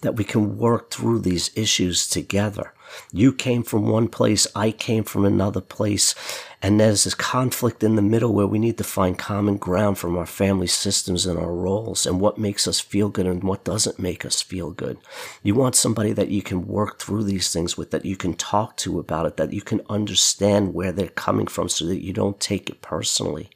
That 0.00 0.16
we 0.16 0.24
can 0.24 0.56
work 0.56 0.90
through 0.90 1.18
these 1.18 1.50
issues 1.54 2.08
together. 2.08 2.72
You 3.12 3.32
came 3.32 3.62
from 3.62 3.86
one 3.86 4.08
place, 4.08 4.46
I 4.54 4.70
came 4.70 5.04
from 5.04 5.24
another 5.24 5.60
place, 5.60 6.14
and 6.60 6.78
there's 6.78 7.04
this 7.04 7.14
conflict 7.14 7.84
in 7.84 7.96
the 7.96 8.02
middle 8.02 8.32
where 8.32 8.46
we 8.46 8.58
need 8.58 8.78
to 8.78 8.84
find 8.84 9.18
common 9.18 9.56
ground 9.56 9.98
from 9.98 10.16
our 10.16 10.26
family 10.26 10.66
systems 10.66 11.24
and 11.24 11.38
our 11.38 11.52
roles 11.52 12.06
and 12.06 12.20
what 12.20 12.38
makes 12.38 12.66
us 12.66 12.80
feel 12.80 13.08
good 13.08 13.26
and 13.26 13.44
what 13.44 13.64
doesn't 13.64 13.98
make 13.98 14.24
us 14.24 14.42
feel 14.42 14.70
good. 14.70 14.98
You 15.42 15.54
want 15.54 15.76
somebody 15.76 16.12
that 16.12 16.28
you 16.28 16.42
can 16.42 16.66
work 16.66 16.98
through 16.98 17.24
these 17.24 17.52
things 17.52 17.76
with, 17.76 17.90
that 17.92 18.04
you 18.04 18.16
can 18.16 18.34
talk 18.34 18.76
to 18.78 18.98
about 18.98 19.26
it, 19.26 19.36
that 19.36 19.52
you 19.52 19.62
can 19.62 19.80
understand 19.88 20.74
where 20.74 20.92
they're 20.92 21.08
coming 21.08 21.46
from 21.46 21.68
so 21.68 21.86
that 21.86 22.04
you 22.04 22.12
don't 22.12 22.40
take 22.40 22.68
it 22.68 22.82
personally. 22.82 23.50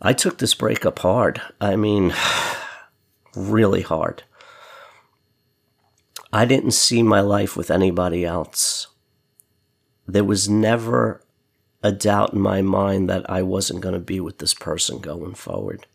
I 0.00 0.12
took 0.12 0.38
this 0.38 0.54
breakup 0.54 0.98
hard. 0.98 1.40
I 1.60 1.76
mean, 1.76 2.14
really 3.36 3.82
hard. 3.82 4.22
I 6.36 6.44
didn't 6.44 6.72
see 6.72 7.02
my 7.02 7.22
life 7.22 7.56
with 7.56 7.70
anybody 7.70 8.22
else. 8.22 8.88
There 10.06 10.22
was 10.22 10.50
never 10.50 11.22
a 11.82 11.90
doubt 11.90 12.34
in 12.34 12.40
my 12.40 12.60
mind 12.60 13.08
that 13.08 13.24
I 13.30 13.40
wasn't 13.40 13.80
going 13.80 13.94
to 13.94 13.98
be 13.98 14.20
with 14.20 14.36
this 14.36 14.52
person 14.52 14.98
going 14.98 15.32
forward. 15.32 15.86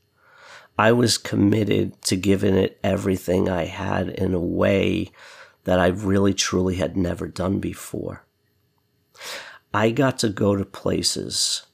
I 0.79 0.93
was 0.93 1.19
committed 1.19 2.01
to 2.05 2.15
giving 2.15 2.55
it 2.55 2.79
everything 2.83 3.49
I 3.49 3.65
had 3.65 4.09
in 4.09 4.33
a 4.33 4.39
way 4.39 5.11
that 5.65 5.79
I 5.79 5.89
really 5.89 6.33
truly 6.33 6.77
had 6.77 6.97
never 6.97 7.27
done 7.27 7.59
before. 7.59 8.25
I 9.75 9.91
got 9.91 10.17
to 10.19 10.29
go 10.29 10.55
to 10.55 10.65
places 10.65 11.67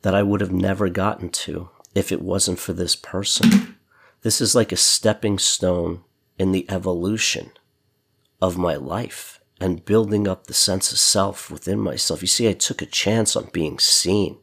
that 0.00 0.14
I 0.14 0.22
would 0.22 0.40
have 0.40 0.50
never 0.50 0.88
gotten 0.88 1.28
to 1.28 1.68
if 1.94 2.10
it 2.10 2.22
wasn't 2.22 2.58
for 2.58 2.72
this 2.72 2.96
person. 2.96 3.76
This 4.22 4.40
is 4.40 4.54
like 4.54 4.72
a 4.72 4.78
stepping 4.78 5.38
stone 5.38 6.04
in 6.38 6.52
the 6.52 6.66
evolution 6.70 7.52
of 8.40 8.58
my 8.58 8.74
life 8.74 9.40
and 9.60 9.84
building 9.84 10.26
up 10.26 10.46
the 10.46 10.54
sense 10.54 10.90
of 10.92 10.98
self 10.98 11.50
within 11.50 11.78
myself. 11.78 12.20
You 12.20 12.28
see, 12.28 12.48
I 12.48 12.52
took 12.52 12.82
a 12.82 12.86
chance 12.86 13.36
on 13.36 13.50
being 13.52 13.78
seen. 13.78 14.38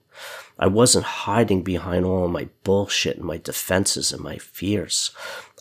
I 0.57 0.67
wasn't 0.67 1.05
hiding 1.05 1.63
behind 1.63 2.05
all 2.05 2.27
my 2.27 2.49
bullshit 2.63 3.17
and 3.17 3.25
my 3.25 3.37
defenses 3.37 4.11
and 4.11 4.21
my 4.21 4.37
fears. 4.37 5.11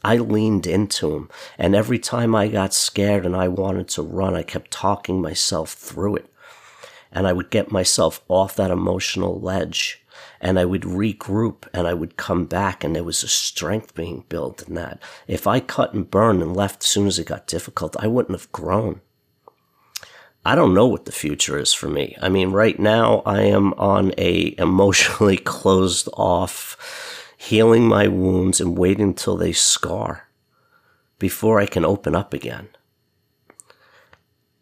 I 0.05 0.17
leaned 0.17 0.67
into 0.67 1.11
them. 1.11 1.31
And 1.57 1.75
every 1.75 1.99
time 1.99 2.35
I 2.35 2.49
got 2.49 2.73
scared 2.73 3.27
and 3.27 3.35
I 3.35 3.49
wanted 3.49 3.89
to 3.89 4.03
run, 4.03 4.35
I 4.35 4.43
kept 4.43 4.71
talking 4.71 5.21
myself 5.21 5.73
through 5.73 6.17
it. 6.17 6.33
And 7.11 7.27
I 7.27 7.33
would 7.33 7.51
get 7.51 7.73
myself 7.73 8.21
off 8.29 8.55
that 8.57 8.71
emotional 8.71 9.41
ledge 9.41 9.98
and 10.41 10.59
I 10.59 10.65
would 10.65 10.83
regroup 10.83 11.67
and 11.73 11.87
I 11.87 11.95
would 11.95 12.17
come 12.17 12.47
back 12.47 12.85
and 12.85 12.95
there 12.95 13.05
was 13.05 13.23
a 13.23 13.29
strength 13.29 13.95
being 13.95 14.25
built 14.29 14.67
in 14.67 14.75
that. 14.75 15.01
If 15.27 15.47
I 15.47 15.61
cut 15.61 15.95
and 15.95 16.11
burned 16.11 16.43
and 16.43 16.57
left 16.57 16.83
as 16.83 16.89
soon 16.89 17.07
as 17.07 17.19
it 17.19 17.27
got 17.27 17.47
difficult, 17.47 17.97
I 17.99 18.07
wouldn't 18.07 18.39
have 18.39 18.53
grown. 18.53 19.01
I 20.45 20.55
don't 20.55 20.75
know 20.75 20.87
what 20.87 21.05
the 21.05 21.13
future 21.13 21.59
is 21.59 21.75
for 21.75 21.89
me. 21.89 22.17
I 22.23 22.29
mean, 22.29 22.53
right 22.53 22.79
now 22.79 23.23
I 23.27 23.43
am 23.43 23.75
on 23.75 24.13
a 24.17 24.55
emotionally 24.59 25.37
closed 25.37 26.09
off, 26.15 27.35
healing 27.37 27.87
my 27.87 28.09
wounds 28.09 28.61
and 28.61 28.79
waiting 28.79 29.09
until 29.09 29.37
they 29.37 29.53
scar 29.53 30.29
before 31.19 31.61
I 31.61 31.67
can 31.67 31.85
open 31.85 32.15
up 32.15 32.33
again. 32.33 32.69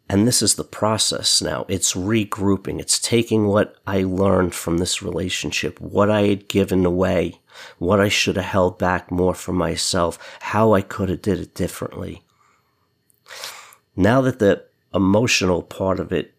And 0.09 0.25
this 0.25 0.41
is 0.41 0.55
the 0.55 0.63
process 0.63 1.41
now. 1.41 1.65
It's 1.67 1.93
regrouping. 1.93 2.79
It's 2.79 2.99
taking 2.99 3.47
what 3.47 3.75
I 3.85 4.03
learned 4.03 4.55
from 4.55 4.77
this 4.77 5.01
relationship, 5.01 5.81
what 5.81 6.09
I 6.09 6.27
had 6.27 6.47
given 6.47 6.85
away, 6.85 7.41
what 7.77 7.99
I 7.99 8.07
should 8.07 8.37
have 8.37 8.45
held 8.45 8.77
back 8.77 9.11
more 9.11 9.33
for 9.33 9.51
myself, 9.51 10.17
how 10.39 10.73
I 10.73 10.81
could 10.81 11.09
have 11.09 11.21
did 11.21 11.39
it 11.39 11.53
differently. 11.53 12.23
Now 13.97 14.21
that 14.21 14.39
the 14.39 14.63
emotional 14.93 15.61
part 15.61 15.99
of 15.99 16.13
it, 16.13 16.33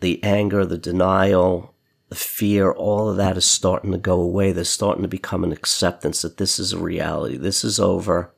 the 0.00 0.22
anger, 0.22 0.66
the 0.66 0.76
denial, 0.76 1.74
the 2.10 2.16
fear, 2.16 2.70
all 2.70 3.08
of 3.08 3.16
that 3.16 3.38
is 3.38 3.46
starting 3.46 3.92
to 3.92 3.98
go 3.98 4.20
away. 4.20 4.52
There's 4.52 4.68
starting 4.68 5.02
to 5.02 5.08
become 5.08 5.42
an 5.42 5.52
acceptance 5.52 6.20
that 6.20 6.36
this 6.36 6.58
is 6.58 6.74
a 6.74 6.78
reality. 6.78 7.38
This 7.38 7.64
is 7.64 7.80
over. 7.80 8.34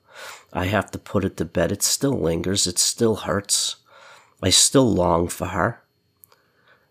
I 0.53 0.67
have 0.67 0.91
to 0.93 0.99
put 0.99 1.25
it 1.25 1.37
to 1.39 1.45
bed. 1.45 1.73
It 1.73 1.83
still 1.83 2.13
lingers. 2.13 2.67
It 2.69 2.79
still 2.79 3.17
hurts 3.17 3.77
I 4.43 4.51
still 4.51 4.93
long 4.93 5.29
for 5.29 5.47
her. 5.47 5.83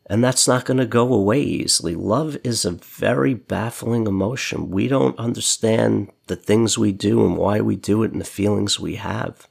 And 0.09 0.23
that's 0.23 0.47
not 0.47 0.65
going 0.65 0.77
to 0.77 0.85
go 0.85 1.13
away 1.13 1.41
easily. 1.41 1.93
Love 1.95 2.37
is 2.43 2.63
a 2.63 2.71
very 2.71 3.33
baffling 3.33 4.07
emotion. 4.07 4.71
We 4.71 4.87
don't 4.87 5.19
understand 5.19 6.11
the 6.27 6.37
things 6.37 6.77
we 6.77 6.93
do 6.93 7.25
and 7.25 7.35
why 7.37 7.59
we 7.59 7.75
do 7.75 8.03
it 8.03 8.11
and 8.13 8.21
the 8.21 8.25
feelings 8.25 8.79
we 8.79 8.95
have. 8.95 9.49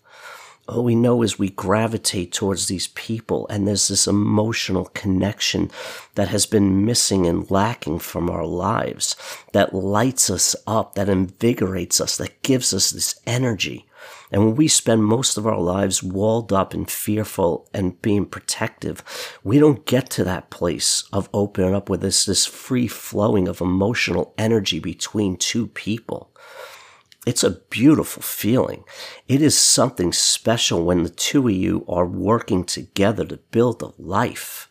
All 0.68 0.82
we 0.82 0.96
know 0.96 1.22
is 1.22 1.38
we 1.38 1.50
gravitate 1.50 2.32
towards 2.32 2.66
these 2.66 2.88
people 2.88 3.46
and 3.48 3.68
there's 3.68 3.86
this 3.86 4.08
emotional 4.08 4.86
connection 4.94 5.70
that 6.16 6.28
has 6.28 6.44
been 6.44 6.84
missing 6.84 7.24
and 7.24 7.48
lacking 7.50 8.00
from 8.00 8.28
our 8.28 8.44
lives 8.44 9.14
that 9.52 9.72
lights 9.72 10.28
us 10.28 10.56
up, 10.66 10.96
that 10.96 11.08
invigorates 11.08 12.00
us, 12.00 12.16
that 12.16 12.42
gives 12.42 12.74
us 12.74 12.90
this 12.90 13.20
energy. 13.28 13.86
And 14.32 14.44
when 14.44 14.56
we 14.56 14.66
spend 14.66 15.04
most 15.04 15.38
of 15.38 15.46
our 15.46 15.60
lives 15.60 16.02
walled 16.02 16.52
up 16.52 16.74
and 16.74 16.90
fearful 16.90 17.68
and 17.72 18.00
being 18.02 18.26
protective, 18.26 19.04
we 19.44 19.60
don't 19.60 19.86
get 19.86 20.10
to 20.10 20.24
that 20.24 20.50
place 20.50 21.04
of 21.12 21.28
opening 21.32 21.74
up 21.74 21.88
with 21.88 22.00
this, 22.00 22.24
this 22.24 22.44
free 22.44 22.88
flowing 22.88 23.46
of 23.46 23.60
emotional 23.60 24.34
energy 24.36 24.80
between 24.80 25.36
two 25.36 25.68
people. 25.68 26.32
It's 27.26 27.42
a 27.42 27.58
beautiful 27.70 28.22
feeling. 28.22 28.84
It 29.26 29.42
is 29.42 29.58
something 29.58 30.12
special 30.12 30.84
when 30.84 31.02
the 31.02 31.10
two 31.10 31.48
of 31.48 31.54
you 31.54 31.84
are 31.88 32.06
working 32.06 32.62
together 32.62 33.24
to 33.24 33.38
build 33.50 33.82
a 33.82 33.92
life 34.00 34.70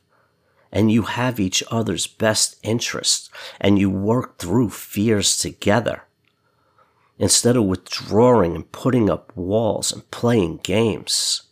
and 0.71 0.89
you 0.89 1.03
have 1.03 1.39
each 1.39 1.63
other's 1.69 2.07
best 2.07 2.57
interests 2.63 3.29
and 3.59 3.77
you 3.77 3.89
work 3.89 4.37
through 4.39 4.69
fears 4.69 5.37
together 5.37 6.03
instead 7.19 7.57
of 7.57 7.65
withdrawing 7.65 8.55
and 8.55 8.71
putting 8.71 9.09
up 9.09 9.35
walls 9.35 9.91
and 9.91 10.09
playing 10.11 10.57
games. 10.63 11.43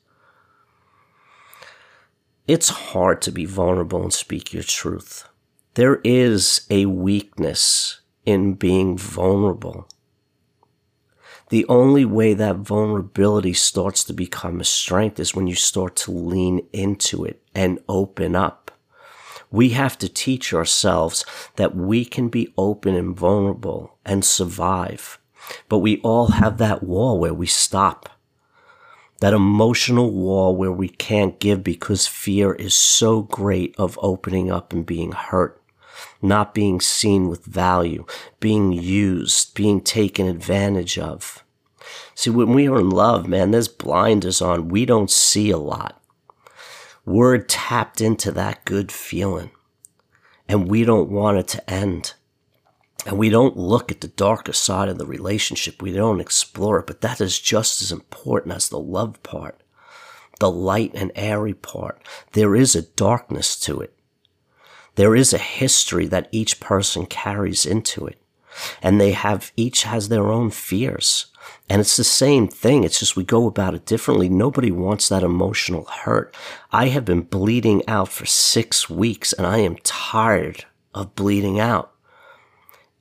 It's 2.47 2.69
hard 2.69 3.21
to 3.23 3.31
be 3.31 3.45
vulnerable 3.45 4.03
and 4.03 4.13
speak 4.13 4.53
your 4.53 4.63
truth. 4.63 5.27
There 5.75 6.01
is 6.03 6.65
a 6.69 6.85
weakness 6.85 8.01
in 8.25 8.53
being 8.53 8.97
vulnerable. 8.97 9.87
The 11.53 11.67
only 11.69 12.03
way 12.03 12.33
that 12.33 12.57
vulnerability 12.57 13.53
starts 13.53 14.03
to 14.05 14.13
become 14.13 14.59
a 14.59 14.63
strength 14.63 15.19
is 15.19 15.35
when 15.35 15.45
you 15.45 15.55
start 15.55 15.95
to 15.97 16.11
lean 16.11 16.67
into 16.73 17.23
it 17.23 17.43
and 17.53 17.77
open 17.87 18.35
up. 18.35 18.71
We 19.51 19.69
have 19.69 19.97
to 19.99 20.09
teach 20.09 20.51
ourselves 20.51 21.23
that 21.57 21.75
we 21.75 22.05
can 22.05 22.29
be 22.29 22.51
open 22.57 22.95
and 22.95 23.15
vulnerable 23.15 23.99
and 24.03 24.25
survive 24.25 25.19
but 25.69 25.79
we 25.79 25.99
all 26.01 26.27
have 26.27 26.57
that 26.57 26.83
wall 26.83 27.19
where 27.19 27.33
we 27.33 27.47
stop. 27.47 28.09
That 29.19 29.33
emotional 29.33 30.11
wall 30.11 30.55
where 30.55 30.71
we 30.71 30.89
can't 30.89 31.39
give 31.39 31.63
because 31.63 32.07
fear 32.07 32.53
is 32.53 32.75
so 32.75 33.21
great 33.21 33.75
of 33.77 33.99
opening 34.01 34.51
up 34.51 34.73
and 34.73 34.85
being 34.85 35.11
hurt, 35.11 35.61
not 36.21 36.53
being 36.53 36.81
seen 36.81 37.29
with 37.29 37.45
value, 37.45 38.05
being 38.39 38.71
used, 38.71 39.53
being 39.55 39.81
taken 39.81 40.27
advantage 40.27 40.97
of. 40.97 41.42
See, 42.15 42.29
when 42.29 42.53
we 42.53 42.67
are 42.67 42.79
in 42.79 42.89
love, 42.89 43.27
man, 43.27 43.51
there's 43.51 43.67
blinders 43.67 44.41
on. 44.41 44.69
We 44.69 44.85
don't 44.85 45.09
see 45.09 45.49
a 45.49 45.57
lot. 45.57 46.01
We're 47.05 47.37
tapped 47.37 48.01
into 48.01 48.31
that 48.31 48.65
good 48.65 48.91
feeling 48.91 49.51
and 50.47 50.69
we 50.69 50.83
don't 50.85 51.09
want 51.09 51.37
it 51.37 51.47
to 51.49 51.69
end. 51.69 52.13
And 53.05 53.17
we 53.17 53.29
don't 53.29 53.57
look 53.57 53.91
at 53.91 54.01
the 54.01 54.07
darker 54.07 54.53
side 54.53 54.87
of 54.87 54.97
the 54.97 55.05
relationship. 55.05 55.81
We 55.81 55.91
don't 55.91 56.21
explore 56.21 56.79
it, 56.79 56.87
but 56.87 57.01
that 57.01 57.19
is 57.19 57.39
just 57.39 57.81
as 57.81 57.91
important 57.91 58.55
as 58.55 58.69
the 58.69 58.79
love 58.79 59.21
part, 59.23 59.61
the 60.39 60.49
light 60.49 60.91
and 60.93 61.11
airy 61.15 61.53
part. 61.53 62.01
There 62.31 62.55
is 62.55 62.75
a 62.75 62.83
darkness 62.83 63.59
to 63.61 63.81
it. 63.81 63.93
There 64.95 65.15
is 65.15 65.33
a 65.33 65.39
history 65.39 66.05
that 66.07 66.29
each 66.31 66.59
person 66.59 67.05
carries 67.05 67.65
into 67.65 68.05
it. 68.05 68.19
And 68.81 69.01
they 69.01 69.11
have, 69.11 69.51
each 69.57 69.83
has 69.83 70.09
their 70.09 70.31
own 70.31 70.51
fears. 70.51 71.25
And 71.69 71.79
it's 71.79 71.97
the 71.97 72.03
same 72.03 72.47
thing. 72.47 72.83
It's 72.83 72.99
just 72.99 73.15
we 73.15 73.23
go 73.23 73.47
about 73.47 73.73
it 73.73 73.85
differently. 73.85 74.29
Nobody 74.29 74.71
wants 74.71 75.09
that 75.09 75.23
emotional 75.23 75.85
hurt. 75.85 76.35
I 76.71 76.89
have 76.89 77.05
been 77.05 77.21
bleeding 77.21 77.81
out 77.87 78.09
for 78.09 78.25
six 78.25 78.89
weeks 78.89 79.33
and 79.33 79.47
I 79.47 79.59
am 79.59 79.77
tired 79.77 80.65
of 80.93 81.15
bleeding 81.15 81.59
out. 81.59 81.93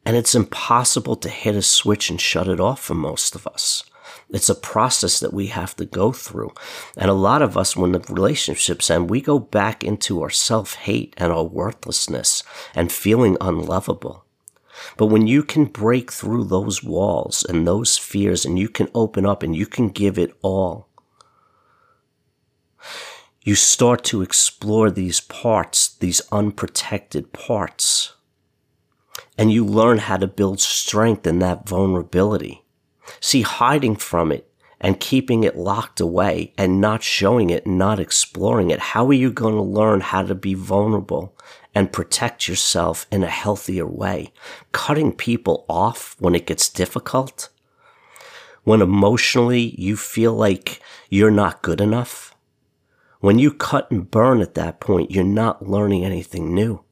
And 0.05 0.17
it's 0.17 0.35
impossible 0.35 1.17
to 1.17 1.29
hit 1.29 1.55
a 1.55 1.63
switch 1.63 2.11
and 2.11 2.21
shut 2.21 2.49
it 2.49 2.61
off 2.61 2.83
for 2.83 2.95
most 2.95 3.35
of 3.35 3.47
us. 3.47 3.85
It's 4.31 4.49
a 4.49 4.55
process 4.55 5.21
that 5.21 5.35
we 5.35 5.49
have 5.49 5.77
to 5.77 5.85
go 5.85 6.11
through. 6.11 6.53
And 6.97 7.11
a 7.11 7.15
lot 7.15 7.43
of 7.43 7.57
us, 7.57 7.77
when 7.77 7.93
the 7.93 8.01
relationships 8.09 8.91
end, 8.91 9.11
we 9.11 9.21
go 9.21 9.39
back 9.39 9.85
into 9.85 10.23
our 10.23 10.31
self 10.31 10.75
hate 10.75 11.15
and 11.19 11.31
our 11.31 11.45
worthlessness 11.45 12.43
and 12.75 12.91
feeling 12.91 13.37
unlovable. 13.41 14.25
But 14.97 15.07
when 15.07 15.27
you 15.27 15.43
can 15.43 15.67
break 15.67 16.13
through 16.13 16.45
those 16.45 16.83
walls 16.83 17.45
and 17.49 17.67
those 17.67 17.99
fears 17.99 18.45
and 18.45 18.59
you 18.59 18.69
can 18.69 18.89
open 18.95 19.27
up 19.27 19.43
and 19.43 19.55
you 19.55 19.67
can 19.67 19.89
give 19.89 20.19
it 20.19 20.33
all, 20.43 20.89
you 23.43 23.55
start 23.55 24.05
to 24.05 24.23
explore 24.23 24.91
these 24.91 25.21
parts, 25.21 25.89
these 25.89 26.23
unprotected 26.31 27.33
parts 27.33 28.13
and 29.39 29.53
you 29.53 29.65
learn 29.65 29.99
how 29.99 30.17
to 30.17 30.27
build 30.27 30.61
strength 30.61 31.27
in 31.27 31.39
that 31.41 31.67
vulnerability. 31.69 32.65
See, 33.21 33.43
hiding 33.43 33.97
from 33.97 34.31
it 34.31 34.49
and 34.81 35.01
keeping 35.01 35.45
it 35.45 35.57
locked 35.57 36.01
away 36.01 36.53
and 36.59 36.81
not 36.81 37.03
showing 37.03 37.51
it 37.51 37.67
not 37.67 37.99
exploring 37.99 38.71
it, 38.71 38.79
how 38.79 39.07
are 39.07 39.13
you 39.13 39.33
going 39.33 39.55
to 39.55 39.63
learn 39.63 40.01
how 40.01 40.23
to 40.23 40.35
be 40.35 40.55
vulnerable 40.55 41.37
and 41.75 41.93
protect 41.93 42.49
yourself 42.49 43.07
in 43.11 43.23
a 43.23 43.29
healthier 43.29 43.87
way? 43.87 44.33
Cutting 44.73 45.13
people 45.13 45.65
off 45.69 46.17
when 46.19 46.35
it 46.35 46.47
gets 46.47 46.69
difficult, 46.69 47.49
when 48.65 48.83
emotionally 48.83 49.75
you 49.79 49.97
feel 49.97 50.35
like 50.35 50.81
you're 51.09 51.31
not 51.31 51.63
good 51.63 51.81
enough, 51.81 52.35
when 53.21 53.39
you 53.39 53.53
cut 53.53 53.91
and 53.91 54.11
burn 54.11 54.41
at 54.41 54.55
that 54.55 54.81
point, 54.81 55.11
you're 55.11 55.25
not 55.25 55.69
learning 55.69 56.05
anything 56.05 56.55
new. 56.55 56.83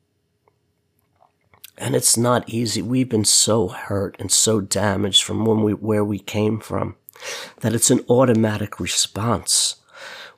And 1.77 1.97
it's 1.97 2.17
not 2.17 2.49
easy. 2.49 2.83
We've 2.83 3.09
been 3.09 3.25
so 3.25 3.69
hurt 3.69 4.17
and 4.21 4.31
so 4.31 4.61
damaged 4.61 5.23
from 5.23 5.45
when 5.45 5.63
we, 5.63 5.73
where 5.73 6.05
we 6.05 6.19
came 6.19 6.61
from 6.61 6.97
that 7.61 7.75
it's 7.75 7.91
an 7.91 8.05
automatic 8.09 8.79
response. 8.79 9.77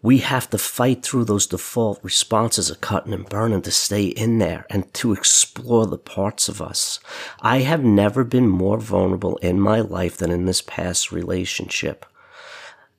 We 0.03 0.19
have 0.19 0.51
to 0.51 0.59
fight 0.59 1.05
through 1.05 1.27
those 1.27 1.47
default 1.47 2.01
responses 2.03 2.69
of 2.69 2.81
cutting 2.81 3.13
and 3.13 3.29
burning 3.29 3.63
to 3.63 3.71
stay 3.71 4.07
in 4.07 4.39
there 4.39 4.67
and 4.69 4.93
to 4.95 5.13
explore 5.13 5.87
the 5.87 5.97
parts 5.97 6.49
of 6.49 6.61
us. 6.61 6.99
I 7.41 7.59
have 7.59 7.85
never 7.85 8.25
been 8.25 8.49
more 8.49 8.79
vulnerable 8.79 9.37
in 9.37 9.61
my 9.61 9.81
life 9.81 10.17
than 10.17 10.33
in 10.33 10.45
this 10.45 10.61
past 10.61 11.13
relationship. 11.13 12.05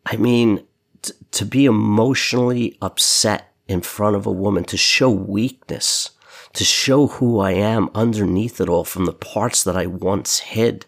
I 0.06 0.16
mean, 0.16 0.64
t- 1.02 1.14
to 1.32 1.46
be 1.46 1.66
emotionally 1.66 2.78
upset 2.82 3.54
in 3.68 3.82
front 3.82 4.16
of 4.16 4.26
a 4.26 4.32
woman, 4.32 4.64
to 4.66 4.78
show 4.78 5.10
weakness, 5.10 6.12
to 6.54 6.64
show 6.64 7.08
who 7.08 7.40
I 7.40 7.52
am 7.52 7.90
underneath 7.94 8.62
it 8.62 8.70
all 8.70 8.86
from 8.86 9.06
the 9.06 9.14
parts 9.14 9.64
that 9.64 9.76
I 9.76 9.88
once 9.88 10.40
hid. 10.40 10.86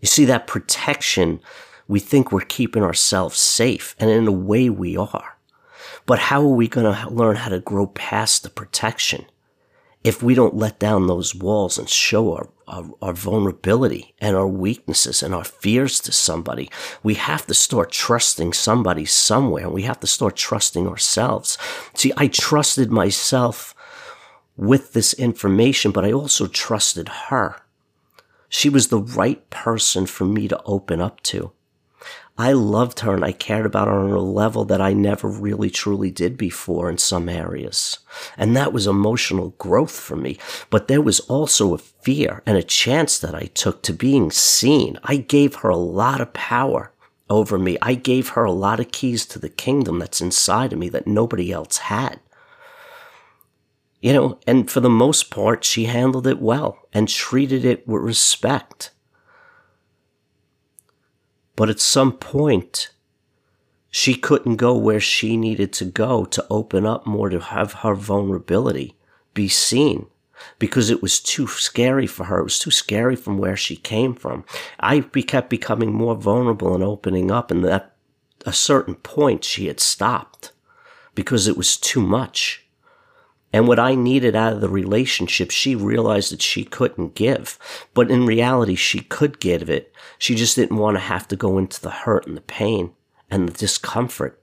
You 0.00 0.08
see, 0.08 0.24
that 0.24 0.48
protection 0.48 1.40
we 1.86 2.00
think 2.00 2.32
we're 2.32 2.40
keeping 2.40 2.82
ourselves 2.82 3.38
safe, 3.38 3.94
and 3.98 4.10
in 4.10 4.26
a 4.26 4.32
way 4.32 4.70
we 4.70 4.96
are. 4.96 5.36
But 6.06 6.18
how 6.18 6.42
are 6.42 6.54
we 6.54 6.68
going 6.68 6.92
to 6.92 7.10
learn 7.10 7.36
how 7.36 7.50
to 7.50 7.60
grow 7.60 7.86
past 7.86 8.42
the 8.42 8.50
protection 8.50 9.26
if 10.02 10.22
we 10.22 10.34
don't 10.34 10.56
let 10.56 10.78
down 10.78 11.06
those 11.06 11.34
walls 11.34 11.78
and 11.78 11.88
show 11.88 12.34
our, 12.34 12.48
our, 12.68 12.90
our, 13.00 13.12
vulnerability 13.14 14.14
and 14.20 14.36
our 14.36 14.46
weaknesses 14.46 15.22
and 15.22 15.34
our 15.34 15.44
fears 15.44 16.00
to 16.00 16.12
somebody? 16.12 16.70
We 17.02 17.14
have 17.14 17.46
to 17.46 17.54
start 17.54 17.90
trusting 17.90 18.52
somebody 18.52 19.06
somewhere. 19.06 19.64
and 19.64 19.72
We 19.72 19.82
have 19.82 20.00
to 20.00 20.06
start 20.06 20.36
trusting 20.36 20.86
ourselves. 20.86 21.56
See, 21.94 22.12
I 22.16 22.28
trusted 22.28 22.90
myself 22.90 23.74
with 24.56 24.92
this 24.92 25.14
information, 25.14 25.90
but 25.90 26.04
I 26.04 26.12
also 26.12 26.46
trusted 26.46 27.08
her. 27.28 27.56
She 28.50 28.68
was 28.68 28.88
the 28.88 29.00
right 29.00 29.48
person 29.50 30.04
for 30.06 30.24
me 30.24 30.48
to 30.48 30.62
open 30.64 31.00
up 31.00 31.22
to. 31.24 31.53
I 32.36 32.52
loved 32.52 33.00
her 33.00 33.14
and 33.14 33.24
I 33.24 33.30
cared 33.30 33.64
about 33.64 33.86
her 33.86 33.94
on 33.94 34.10
a 34.10 34.18
level 34.18 34.64
that 34.64 34.80
I 34.80 34.92
never 34.92 35.28
really 35.28 35.70
truly 35.70 36.10
did 36.10 36.36
before 36.36 36.90
in 36.90 36.98
some 36.98 37.28
areas. 37.28 38.00
And 38.36 38.56
that 38.56 38.72
was 38.72 38.88
emotional 38.88 39.50
growth 39.50 39.92
for 39.92 40.16
me. 40.16 40.38
But 40.68 40.88
there 40.88 41.00
was 41.00 41.20
also 41.20 41.74
a 41.74 41.78
fear 41.78 42.42
and 42.44 42.58
a 42.58 42.62
chance 42.62 43.18
that 43.20 43.36
I 43.36 43.50
took 43.54 43.82
to 43.82 43.92
being 43.92 44.32
seen. 44.32 44.98
I 45.04 45.16
gave 45.18 45.56
her 45.56 45.68
a 45.68 45.76
lot 45.76 46.20
of 46.20 46.32
power 46.32 46.92
over 47.30 47.56
me. 47.56 47.78
I 47.80 47.94
gave 47.94 48.30
her 48.30 48.42
a 48.42 48.52
lot 48.52 48.80
of 48.80 48.90
keys 48.90 49.26
to 49.26 49.38
the 49.38 49.48
kingdom 49.48 50.00
that's 50.00 50.20
inside 50.20 50.72
of 50.72 50.78
me 50.80 50.88
that 50.88 51.06
nobody 51.06 51.52
else 51.52 51.78
had. 51.78 52.18
You 54.00 54.12
know, 54.12 54.38
and 54.46 54.68
for 54.68 54.80
the 54.80 54.90
most 54.90 55.30
part, 55.30 55.64
she 55.64 55.84
handled 55.84 56.26
it 56.26 56.40
well 56.40 56.80
and 56.92 57.08
treated 57.08 57.64
it 57.64 57.86
with 57.86 58.02
respect. 58.02 58.90
But 61.56 61.70
at 61.70 61.80
some 61.80 62.12
point, 62.12 62.90
she 63.90 64.14
couldn't 64.14 64.56
go 64.56 64.76
where 64.76 65.00
she 65.00 65.36
needed 65.36 65.72
to 65.74 65.84
go 65.84 66.24
to 66.24 66.46
open 66.50 66.84
up 66.84 67.06
more, 67.06 67.28
to 67.28 67.38
have 67.38 67.72
her 67.74 67.94
vulnerability 67.94 68.96
be 69.34 69.48
seen 69.48 70.06
because 70.58 70.90
it 70.90 71.00
was 71.00 71.20
too 71.20 71.46
scary 71.46 72.06
for 72.06 72.24
her. 72.24 72.40
It 72.40 72.44
was 72.44 72.58
too 72.58 72.70
scary 72.70 73.16
from 73.16 73.38
where 73.38 73.56
she 73.56 73.76
came 73.76 74.14
from. 74.14 74.44
I 74.80 75.00
kept 75.00 75.48
becoming 75.50 75.92
more 75.92 76.16
vulnerable 76.16 76.74
and 76.74 76.82
opening 76.82 77.30
up, 77.30 77.50
and 77.50 77.64
at 77.64 77.94
a 78.44 78.52
certain 78.52 78.96
point, 78.96 79.44
she 79.44 79.66
had 79.68 79.80
stopped 79.80 80.52
because 81.14 81.46
it 81.46 81.56
was 81.56 81.76
too 81.76 82.00
much. 82.00 82.63
And 83.54 83.68
what 83.68 83.78
I 83.78 83.94
needed 83.94 84.34
out 84.34 84.52
of 84.52 84.60
the 84.60 84.68
relationship, 84.68 85.52
she 85.52 85.76
realized 85.76 86.32
that 86.32 86.42
she 86.42 86.64
couldn't 86.64 87.14
give. 87.14 87.56
But 87.94 88.10
in 88.10 88.26
reality, 88.26 88.74
she 88.74 88.98
could 88.98 89.38
give 89.38 89.70
it. 89.70 89.94
She 90.18 90.34
just 90.34 90.56
didn't 90.56 90.78
want 90.78 90.96
to 90.96 91.00
have 91.00 91.28
to 91.28 91.36
go 91.36 91.56
into 91.56 91.80
the 91.80 91.92
hurt 91.92 92.26
and 92.26 92.36
the 92.36 92.40
pain 92.40 92.94
and 93.30 93.48
the 93.48 93.52
discomfort 93.52 94.42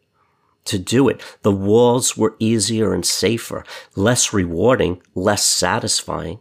to 0.64 0.80
do 0.80 1.10
it. 1.10 1.22
The 1.42 1.52
walls 1.52 2.16
were 2.16 2.38
easier 2.40 2.94
and 2.94 3.06
safer, 3.06 3.66
less 3.98 4.32
rewarding, 4.32 5.02
less 5.14 5.44
satisfying. 5.44 6.40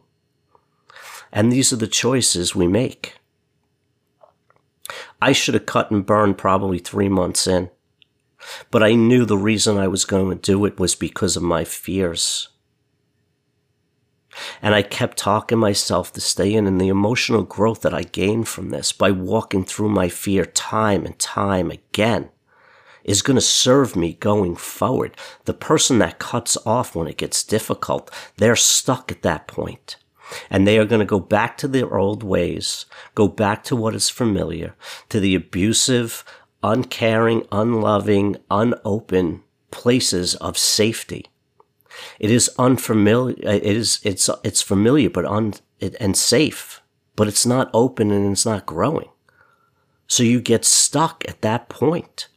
And 1.33 1.51
these 1.51 1.73
are 1.73 1.77
the 1.77 1.89
choices 1.89 2.55
we 2.55 2.69
make. 2.69 3.17
I 5.21 5.33
should 5.33 5.55
have 5.55 5.67
cut 5.67 5.91
and 5.91 6.07
burned 6.07 6.39
probably 6.39 6.79
three 6.79 7.09
months 7.09 7.49
in. 7.49 7.69
But 8.71 8.85
I 8.85 8.93
knew 8.93 9.25
the 9.25 9.37
reason 9.37 9.77
I 9.77 9.89
was 9.89 10.05
going 10.05 10.31
to 10.31 10.37
do 10.41 10.65
it 10.67 10.79
was 10.79 10.95
because 10.95 11.37
of 11.37 11.43
my 11.43 11.65
fears. 11.65 12.50
And 14.63 14.75
I 14.75 14.83
kept 14.83 15.19
talking 15.19 15.59
myself 15.59 16.13
to 16.13 16.21
stay 16.21 16.55
in 16.55 16.67
and 16.67 16.81
the 16.81 16.89
emotional 16.89 17.43
growth 17.43 17.83
that 17.83 17.95
I 17.95 18.03
gained 18.03 18.49
from 18.49 18.71
this 18.71 18.93
by 18.93 19.11
walking 19.11 19.65
through 19.65 19.89
my 19.89 20.09
fear 20.09 20.45
time 20.45 21.05
and 21.05 21.19
time 21.19 21.71
again 21.71 22.31
is 23.05 23.23
going 23.23 23.37
to 23.37 23.41
serve 23.41 23.97
me 23.97 24.15
going 24.15 24.57
forward. 24.57 25.17
The 25.45 25.55
person 25.55 25.99
that 25.99 26.19
cuts 26.19 26.57
off 26.67 26.95
when 26.95 27.09
it 27.09 27.17
gets 27.17 27.43
difficult, 27.43 28.11
they're 28.37 28.57
stuck 28.57 29.11
at 29.11 29.23
that 29.23 29.49
point. 29.49 29.97
And 30.49 30.67
they 30.67 30.79
are 30.79 30.85
going 30.85 31.01
to 31.01 31.07
go 31.07 31.19
back 31.19 31.57
to 31.59 31.69
their 31.69 31.97
old 31.97 32.23
ways, 32.23 32.87
go 33.15 33.27
back 33.27 33.65
to 33.65 33.75
what 33.75 33.97
is 33.97 34.09
familiar, 34.09 34.77
to 35.09 35.19
the 35.19 35.35
abusive, 35.35 36.25
uncaring, 36.63 37.47
unloving, 37.51 38.37
unopen 38.49 39.43
places 39.73 40.37
of 40.37 40.57
safety 40.57 41.27
it 42.19 42.31
is 42.31 42.51
unfamiliar. 42.59 43.37
It 43.43 43.65
is 43.65 44.01
it's 44.05 44.29
it's 44.45 44.63
familiar, 44.63 45.11
but 45.11 45.25
un 45.25 45.55
it, 45.79 45.97
and 46.01 46.17
safe, 46.17 46.83
but 47.17 47.29
it's 47.29 47.47
not 47.47 47.71
open 47.73 48.11
and 48.11 48.33
it's 48.33 48.47
not 48.47 48.67
growing. 48.67 49.09
So 50.07 50.23
you 50.23 50.41
get 50.41 50.65
stuck 50.65 51.25
at 51.29 51.41
that 51.43 51.69
point. 51.69 52.29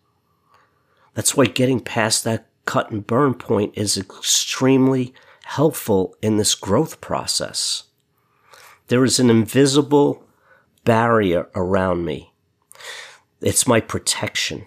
That's 1.13 1.35
why 1.35 1.45
getting 1.45 1.79
past 1.79 2.23
that 2.23 2.47
cut 2.65 2.91
and 2.91 3.05
burn 3.05 3.33
point 3.33 3.73
is 3.75 3.97
extremely 3.97 5.13
helpful 5.45 6.15
in 6.21 6.37
this 6.37 6.55
growth 6.55 7.01
process. 7.01 7.83
There 8.87 9.03
is 9.03 9.19
an 9.19 9.29
invisible 9.29 10.23
barrier 10.83 11.47
around 11.55 12.05
me. 12.05 12.33
It's 13.41 13.67
my 13.67 13.79
protection. 13.79 14.65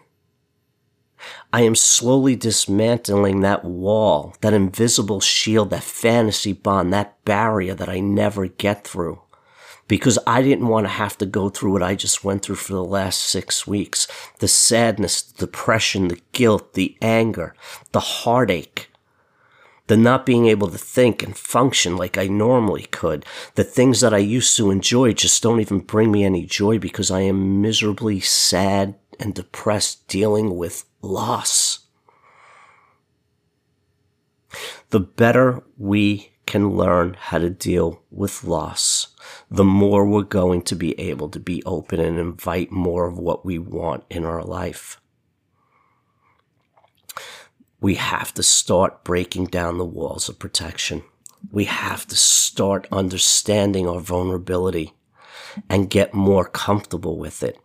I 1.53 1.63
am 1.63 1.75
slowly 1.75 2.37
dismantling 2.37 3.41
that 3.41 3.65
wall, 3.65 4.35
that 4.41 4.53
invisible 4.53 5.21
shield, 5.21 5.71
that 5.71 5.83
fantasy 5.83 6.53
bond, 6.53 6.93
that 6.93 7.25
barrier 7.25 7.75
that 7.75 7.89
I 7.89 8.01
never 8.01 8.47
get 8.47 8.85
through. 8.85 9.23
Because 9.89 10.19
I 10.27 10.43
didn't 10.43 10.67
want 10.67 10.85
to 10.87 10.91
have 10.91 11.17
to 11.19 11.27
go 11.27 11.49
through 11.49 11.73
what 11.73 11.83
I 11.83 11.95
just 11.95 12.25
went 12.25 12.43
through 12.43 12.57
for 12.57 12.73
the 12.73 12.85
last 12.85 13.21
six 13.21 13.67
weeks. 13.67 14.09
The 14.41 14.49
sadness, 14.49 15.23
the 15.23 15.47
depression, 15.47 16.09
the 16.09 16.21
guilt, 16.33 16.75
the 16.75 16.97
anger, 17.01 17.55
the 17.93 18.01
heartache, 18.01 18.91
the 19.87 19.97
not 19.97 20.27
being 20.27 20.47
able 20.47 20.69
to 20.69 20.79
think 20.79 21.23
and 21.23 21.37
function 21.37 21.97
like 21.97 22.19
I 22.19 22.27
normally 22.27 22.87
could. 22.91 23.25
The 23.55 23.63
things 23.63 24.01
that 24.01 24.13
I 24.13 24.19
used 24.19 24.57
to 24.57 24.73
enjoy 24.73 25.13
just 25.13 25.41
don't 25.43 25.61
even 25.61 25.79
bring 25.79 26.11
me 26.11 26.25
any 26.25 26.45
joy 26.45 26.81
because 26.81 27.11
I 27.11 27.21
am 27.21 27.63
miserably 27.63 28.19
sad 28.19 28.97
and 29.21 29.35
depressed 29.35 30.09
dealing 30.09 30.57
with 30.57 30.85
loss. 31.03 31.87
The 34.91 35.01
better 35.01 35.63
we 35.77 36.33
can 36.47 36.77
learn 36.77 37.17
how 37.19 37.39
to 37.39 37.51
deal 37.51 38.03
with 38.11 38.45
loss, 38.45 39.09
the 39.51 39.65
more 39.65 40.07
we're 40.07 40.23
going 40.23 40.63
to 40.63 40.77
be 40.77 40.99
able 40.99 41.29
to 41.31 41.41
be 41.41 41.63
open 41.65 42.01
and 42.01 42.19
invite 42.19 42.71
more 42.71 43.07
of 43.07 43.19
what 43.19 43.45
we 43.45 43.59
want 43.59 44.05
in 44.09 44.25
our 44.25 44.45
life. 44.45 45.01
We 47.81 47.97
have 47.97 48.33
to 48.35 48.43
start 48.43 49.05
breaking 49.05 49.47
down 49.47 49.79
the 49.79 49.85
walls 49.85 50.29
of 50.29 50.39
protection. 50.39 51.03
We 51.51 51.65
have 51.65 52.07
to 52.07 52.17
start 52.17 52.89
understanding 52.91 53.89
our 53.89 54.01
vulnerability 54.01 54.95
and 55.69 55.91
get 55.91 56.15
more 56.15 56.45
comfortable 56.45 57.19
with 57.19 57.43
it 57.43 57.59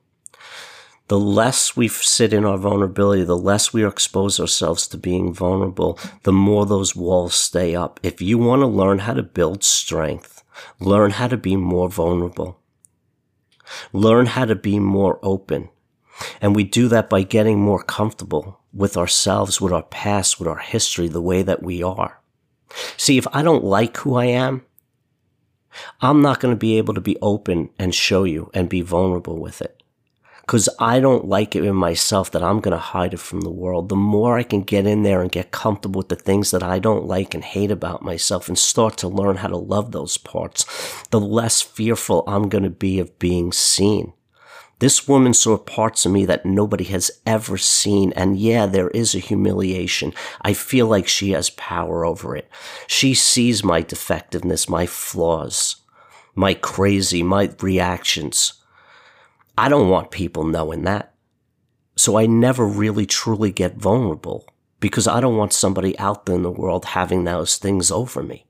the 1.12 1.20
less 1.20 1.76
we 1.76 1.90
sit 1.90 2.32
in 2.32 2.46
our 2.46 2.58
vulnerability, 2.58 3.22
the 3.26 3.36
less 3.36 3.74
we 3.74 3.86
expose 3.86 4.40
ourselves 4.40 4.88
to 4.88 4.98
being 4.98 5.34
vulnerable, 5.34 6.00
the 6.24 6.32
more 6.32 6.66
those 6.66 6.96
walls 6.96 7.36
stay 7.36 7.76
up. 7.76 8.00
If 8.02 8.22
you 8.22 8.38
want 8.38 8.62
to 8.62 8.66
learn 8.66 9.00
how 9.00 9.16
to 9.16 9.22
build 9.22 9.62
strength, 9.62 10.42
learn 10.80 11.12
how 11.12 11.28
to 11.28 11.36
be 11.36 11.58
more 11.58 11.90
vulnerable. 11.90 12.62
Learn 13.92 14.28
how 14.28 14.46
to 14.46 14.56
be 14.56 14.80
more 14.80 15.20
open. 15.22 15.68
And 16.40 16.56
we 16.56 16.64
do 16.64 16.88
that 16.88 17.10
by 17.10 17.24
getting 17.24 17.60
more 17.60 17.84
comfortable 17.84 18.62
with 18.72 18.96
ourselves, 18.96 19.60
with 19.60 19.74
our 19.74 19.84
past, 19.84 20.40
with 20.40 20.48
our 20.48 20.60
history, 20.60 21.10
the 21.10 21.22
way 21.22 21.42
that 21.42 21.62
we 21.62 21.84
are. 21.84 22.22
See, 22.96 23.18
if 23.18 23.28
I 23.34 23.42
don't 23.42 23.66
like 23.66 23.98
who 23.98 24.16
I 24.16 24.28
am, 24.28 24.66
I'm 26.00 26.22
not 26.22 26.40
going 26.40 26.54
to 26.54 26.58
be 26.58 26.78
able 26.78 26.94
to 26.94 27.02
be 27.02 27.18
open 27.22 27.70
and 27.78 27.94
show 27.94 28.24
you 28.24 28.50
and 28.54 28.70
be 28.70 28.80
vulnerable 28.80 29.38
with 29.38 29.62
it. 29.62 29.81
Because 30.52 30.68
I 30.80 31.00
don't 31.00 31.30
like 31.30 31.56
it 31.56 31.64
in 31.64 31.78
myself 31.78 32.30
that 32.32 32.44
I'm 32.44 32.60
going 32.60 32.74
to 32.74 32.78
hide 32.78 33.14
it 33.14 33.22
from 33.22 33.40
the 33.40 33.50
world. 33.50 33.88
The 33.88 33.96
more 33.96 34.38
I 34.38 34.44
can 34.44 34.64
get 34.64 34.86
in 34.86 35.04
there 35.04 35.22
and 35.22 35.32
get 35.32 35.52
comfortable 35.52 36.00
with 36.00 36.10
the 36.10 36.18
things 36.18 36.52
that 36.52 36.62
I 36.62 36.78
don't 36.78 37.06
like 37.06 37.34
and 37.34 37.42
hate 37.42 37.72
about 37.72 38.04
myself 38.04 38.50
and 38.50 38.60
start 38.60 38.98
to 38.98 39.08
learn 39.08 39.38
how 39.38 39.48
to 39.48 39.56
love 39.56 39.94
those 39.94 40.18
parts, 40.18 40.66
the 41.10 41.22
less 41.22 41.62
fearful 41.62 42.26
I'm 42.28 42.50
going 42.50 42.66
to 42.66 42.70
be 42.70 43.00
of 43.00 43.18
being 43.18 43.54
seen. 43.54 44.12
This 44.80 45.08
woman 45.08 45.34
saw 45.34 45.58
parts 45.58 46.06
of 46.06 46.12
me 46.12 46.26
that 46.26 46.46
nobody 46.46 46.84
has 46.84 47.12
ever 47.26 47.58
seen. 47.58 48.12
And 48.18 48.38
yeah, 48.38 48.66
there 48.66 48.90
is 48.90 49.16
a 49.16 49.20
humiliation. 49.20 50.14
I 50.42 50.52
feel 50.52 50.88
like 50.88 51.08
she 51.08 51.32
has 51.32 51.50
power 51.52 52.04
over 52.04 52.36
it. 52.36 52.50
She 52.88 53.14
sees 53.14 53.64
my 53.64 53.80
defectiveness, 53.80 54.68
my 54.68 54.86
flaws, 54.86 55.78
my 56.36 56.56
crazy, 56.56 57.24
my 57.24 57.52
reactions. 57.62 58.61
I 59.62 59.70
don't 59.70 59.90
want 59.90 60.10
people 60.10 60.44
knowing 60.44 60.86
that. 60.86 61.14
So 61.96 62.18
I 62.18 62.26
never 62.26 62.66
really 62.66 63.06
truly 63.06 63.52
get 63.52 63.76
vulnerable 63.76 64.48
because 64.80 65.08
I 65.08 65.20
don't 65.20 65.38
want 65.38 65.54
somebody 65.54 65.96
out 66.00 66.26
there 66.26 66.34
in 66.34 66.42
the 66.42 66.50
world 66.50 66.84
having 66.84 67.26
those 67.26 67.58
things 67.58 67.92
over 67.92 68.24
me. 68.24 68.48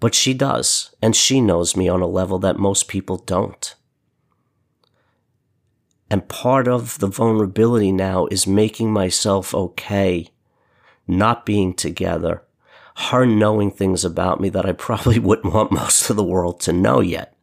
But 0.00 0.14
she 0.14 0.34
does, 0.34 0.94
and 1.00 1.16
she 1.16 1.40
knows 1.40 1.78
me 1.78 1.88
on 1.88 2.02
a 2.02 2.06
level 2.06 2.38
that 2.40 2.58
most 2.58 2.88
people 2.88 3.16
don't. 3.16 3.74
And 6.10 6.28
part 6.28 6.68
of 6.68 6.98
the 6.98 7.06
vulnerability 7.06 7.90
now 7.90 8.26
is 8.26 8.46
making 8.46 8.92
myself 8.92 9.54
okay, 9.54 10.28
not 11.06 11.46
being 11.46 11.72
together, 11.72 12.42
her 12.96 13.24
knowing 13.24 13.70
things 13.70 14.04
about 14.04 14.42
me 14.42 14.50
that 14.50 14.66
I 14.66 14.72
probably 14.86 15.18
wouldn't 15.18 15.54
want 15.54 15.72
most 15.72 16.10
of 16.10 16.16
the 16.16 16.22
world 16.22 16.60
to 16.60 16.72
know 16.74 17.00
yet. 17.00 17.34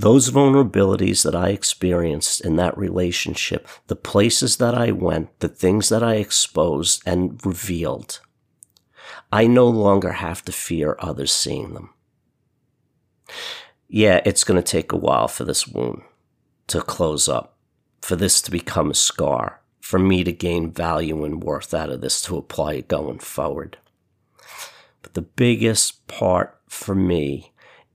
Those 0.00 0.30
vulnerabilities 0.30 1.24
that 1.24 1.34
I 1.34 1.50
experienced 1.50 2.40
in 2.40 2.56
that 2.56 2.78
relationship, 2.78 3.68
the 3.86 3.96
places 3.96 4.56
that 4.56 4.74
I 4.74 4.92
went, 4.92 5.40
the 5.40 5.48
things 5.48 5.90
that 5.90 6.02
I 6.02 6.14
exposed 6.14 7.02
and 7.04 7.38
revealed, 7.44 8.20
I 9.30 9.46
no 9.46 9.68
longer 9.68 10.12
have 10.12 10.42
to 10.46 10.52
fear 10.52 10.96
others 11.00 11.32
seeing 11.32 11.74
them. 11.74 11.90
Yeah, 13.88 14.22
it's 14.24 14.42
going 14.42 14.56
to 14.56 14.66
take 14.66 14.90
a 14.90 14.96
while 14.96 15.28
for 15.28 15.44
this 15.44 15.68
wound 15.68 16.00
to 16.68 16.80
close 16.80 17.28
up, 17.28 17.58
for 18.00 18.16
this 18.16 18.40
to 18.40 18.50
become 18.50 18.90
a 18.90 18.94
scar, 18.94 19.60
for 19.82 19.98
me 19.98 20.24
to 20.24 20.32
gain 20.32 20.72
value 20.72 21.26
and 21.26 21.42
worth 21.44 21.74
out 21.74 21.90
of 21.90 22.00
this 22.00 22.22
to 22.22 22.38
apply 22.38 22.72
it 22.72 22.88
going 22.88 23.18
forward. 23.18 23.76
But 25.02 25.12
the 25.12 25.20
biggest 25.20 26.06
part 26.06 26.58
for 26.70 26.94
me 26.94 27.49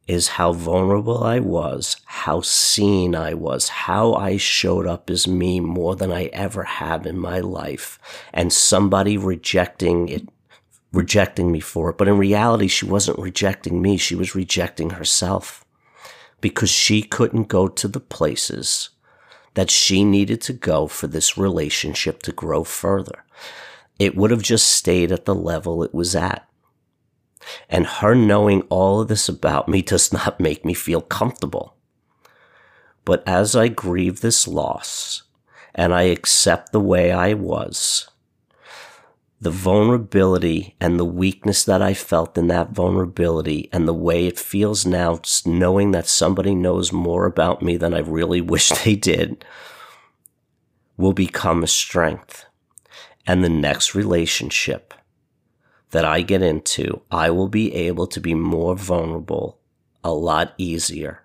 is 0.07 0.27
how 0.29 0.53
vulnerable 0.53 1.23
I 1.23 1.39
was, 1.39 1.97
how 2.05 2.41
seen 2.41 3.15
I 3.15 3.33
was, 3.33 3.69
how 3.69 4.13
I 4.13 4.37
showed 4.37 4.85
up 4.85 5.09
as 5.09 5.27
me 5.27 5.59
more 5.59 5.95
than 5.95 6.11
I 6.11 6.25
ever 6.25 6.63
have 6.63 7.05
in 7.05 7.17
my 7.17 7.39
life, 7.39 7.99
and 8.33 8.53
somebody 8.53 9.17
rejecting 9.17 10.07
it, 10.09 10.29
rejecting 10.93 11.51
me 11.51 11.59
for 11.59 11.89
it. 11.89 11.97
But 11.97 12.07
in 12.07 12.17
reality, 12.17 12.67
she 12.67 12.85
wasn't 12.85 13.19
rejecting 13.19 13.81
me, 13.81 13.97
she 13.97 14.15
was 14.15 14.35
rejecting 14.35 14.91
herself 14.91 15.65
because 16.39 16.69
she 16.69 17.01
couldn't 17.01 17.47
go 17.47 17.67
to 17.67 17.87
the 17.87 17.99
places 17.99 18.89
that 19.55 19.71
she 19.71 20.03
needed 20.03 20.41
to 20.41 20.53
go 20.53 20.85
for 20.87 21.07
this 21.07 21.37
relationship 21.37 22.21
to 22.21 22.31
grow 22.31 22.63
further. 22.63 23.23
It 23.97 24.15
would 24.15 24.29
have 24.29 24.43
just 24.43 24.67
stayed 24.67 25.11
at 25.11 25.25
the 25.25 25.33
level 25.33 25.83
it 25.83 25.93
was 25.93 26.15
at. 26.15 26.47
And 27.69 27.85
her 27.85 28.15
knowing 28.15 28.61
all 28.63 29.01
of 29.01 29.07
this 29.07 29.29
about 29.29 29.67
me 29.67 29.81
does 29.81 30.11
not 30.11 30.39
make 30.39 30.65
me 30.65 30.73
feel 30.73 31.01
comfortable. 31.01 31.75
But 33.03 33.23
as 33.27 33.55
I 33.55 33.67
grieve 33.67 34.21
this 34.21 34.47
loss 34.47 35.23
and 35.73 35.93
I 35.93 36.03
accept 36.03 36.71
the 36.71 36.79
way 36.79 37.11
I 37.11 37.33
was, 37.33 38.09
the 39.39 39.51
vulnerability 39.51 40.75
and 40.81 40.99
the 40.99 41.05
weakness 41.05 41.63
that 41.65 41.81
I 41.81 41.93
felt 41.93 42.37
in 42.37 42.47
that 42.47 42.71
vulnerability 42.71 43.69
and 43.71 43.87
the 43.87 43.93
way 43.93 44.25
it 44.25 44.39
feels 44.39 44.85
now, 44.85 45.19
knowing 45.45 45.91
that 45.91 46.07
somebody 46.07 46.55
knows 46.55 46.91
more 46.91 47.25
about 47.25 47.61
me 47.61 47.77
than 47.77 47.93
I 47.93 47.99
really 47.99 48.41
wish 48.53 48.69
they 48.69 48.95
did, 48.95 49.45
will 50.97 51.13
become 51.13 51.63
a 51.63 51.67
strength. 51.67 52.45
And 53.27 53.43
the 53.43 53.49
next 53.49 53.93
relationship 53.93 54.93
that 55.95 56.03
I 56.03 56.23
get 56.23 56.41
into, 56.41 57.03
I 57.09 57.29
will 57.29 57.47
be 57.47 57.73
able 57.73 58.05
to 58.07 58.19
be 58.19 58.33
more 58.33 58.75
vulnerable 58.75 59.59
a 60.03 60.11
lot 60.11 60.53
easier 60.57 61.23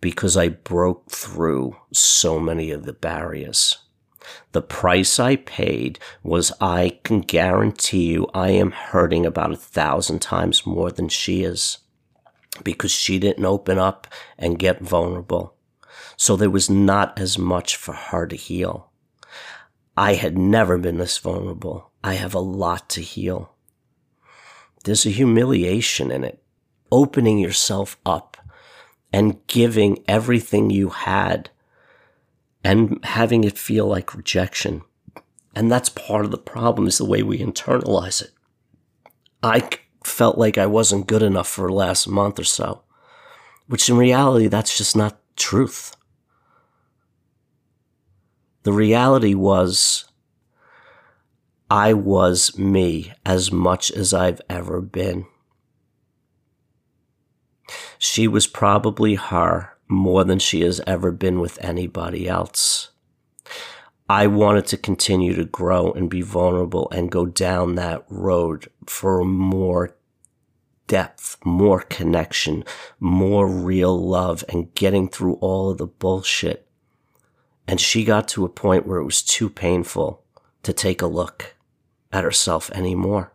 because 0.00 0.36
I 0.36 0.50
broke 0.50 1.10
through 1.10 1.76
so 1.92 2.38
many 2.38 2.70
of 2.70 2.86
the 2.86 2.92
barriers. 2.92 3.78
The 4.52 4.62
price 4.62 5.18
I 5.18 5.34
paid 5.34 5.98
was 6.22 6.52
I 6.60 7.00
can 7.02 7.22
guarantee 7.22 8.12
you 8.12 8.28
I 8.32 8.50
am 8.50 8.70
hurting 8.70 9.26
about 9.26 9.50
a 9.50 9.56
thousand 9.56 10.22
times 10.22 10.64
more 10.64 10.92
than 10.92 11.08
she 11.08 11.42
is 11.42 11.78
because 12.62 12.92
she 12.92 13.18
didn't 13.18 13.44
open 13.44 13.80
up 13.80 14.06
and 14.38 14.60
get 14.60 14.80
vulnerable. 14.80 15.56
So 16.16 16.36
there 16.36 16.50
was 16.50 16.70
not 16.70 17.18
as 17.18 17.36
much 17.36 17.74
for 17.74 17.94
her 17.94 18.28
to 18.28 18.36
heal. 18.36 18.92
I 19.96 20.14
had 20.14 20.38
never 20.38 20.78
been 20.78 20.98
this 20.98 21.18
vulnerable. 21.18 21.90
I 22.04 22.14
have 22.14 22.36
a 22.36 22.38
lot 22.38 22.88
to 22.90 23.00
heal. 23.00 23.54
There's 24.84 25.06
a 25.06 25.10
humiliation 25.10 26.10
in 26.10 26.24
it. 26.24 26.42
Opening 26.90 27.38
yourself 27.38 27.98
up 28.06 28.36
and 29.12 29.46
giving 29.46 30.04
everything 30.08 30.70
you 30.70 30.90
had 30.90 31.50
and 32.64 32.98
having 33.04 33.44
it 33.44 33.58
feel 33.58 33.86
like 33.86 34.14
rejection. 34.14 34.82
And 35.54 35.70
that's 35.70 35.88
part 35.88 36.24
of 36.24 36.30
the 36.30 36.38
problem 36.38 36.86
is 36.86 36.98
the 36.98 37.04
way 37.04 37.22
we 37.22 37.38
internalize 37.38 38.22
it. 38.22 38.30
I 39.42 39.68
felt 40.04 40.38
like 40.38 40.58
I 40.58 40.66
wasn't 40.66 41.06
good 41.06 41.22
enough 41.22 41.48
for 41.48 41.70
last 41.70 42.08
month 42.08 42.38
or 42.38 42.44
so, 42.44 42.82
which 43.66 43.88
in 43.88 43.96
reality, 43.96 44.48
that's 44.48 44.76
just 44.76 44.96
not 44.96 45.20
truth. 45.36 45.94
The 48.64 48.72
reality 48.72 49.34
was 49.34 50.07
I 51.70 51.92
was 51.92 52.56
me 52.56 53.12
as 53.26 53.52
much 53.52 53.90
as 53.90 54.14
I've 54.14 54.40
ever 54.48 54.80
been. 54.80 55.26
She 57.98 58.26
was 58.26 58.46
probably 58.46 59.16
her 59.16 59.76
more 59.86 60.24
than 60.24 60.38
she 60.38 60.62
has 60.62 60.80
ever 60.86 61.12
been 61.12 61.40
with 61.40 61.62
anybody 61.62 62.26
else. 62.26 62.88
I 64.08 64.26
wanted 64.28 64.66
to 64.68 64.78
continue 64.78 65.34
to 65.34 65.44
grow 65.44 65.92
and 65.92 66.08
be 66.08 66.22
vulnerable 66.22 66.88
and 66.90 67.10
go 67.10 67.26
down 67.26 67.74
that 67.74 68.02
road 68.08 68.68
for 68.86 69.22
more 69.22 69.94
depth, 70.86 71.36
more 71.44 71.82
connection, 71.82 72.64
more 72.98 73.46
real 73.46 73.94
love 74.08 74.42
and 74.48 74.72
getting 74.72 75.06
through 75.06 75.34
all 75.34 75.70
of 75.70 75.76
the 75.76 75.86
bullshit. 75.86 76.66
And 77.66 77.78
she 77.78 78.04
got 78.04 78.26
to 78.28 78.46
a 78.46 78.48
point 78.48 78.86
where 78.86 79.00
it 79.00 79.04
was 79.04 79.20
too 79.20 79.50
painful 79.50 80.24
to 80.62 80.72
take 80.72 81.02
a 81.02 81.06
look 81.06 81.56
at 82.12 82.24
herself 82.24 82.70
anymore. 82.70 83.32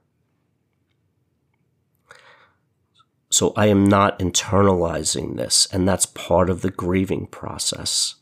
So 3.33 3.51
I 3.55 3.65
am 3.65 3.86
not 3.86 4.19
internalizing 4.19 5.38
this. 5.38 5.67
And 5.71 5.88
that's 5.88 6.05
part 6.05 6.51
of 6.51 6.62
the 6.62 6.69
grieving 6.69 7.25
process 7.25 8.15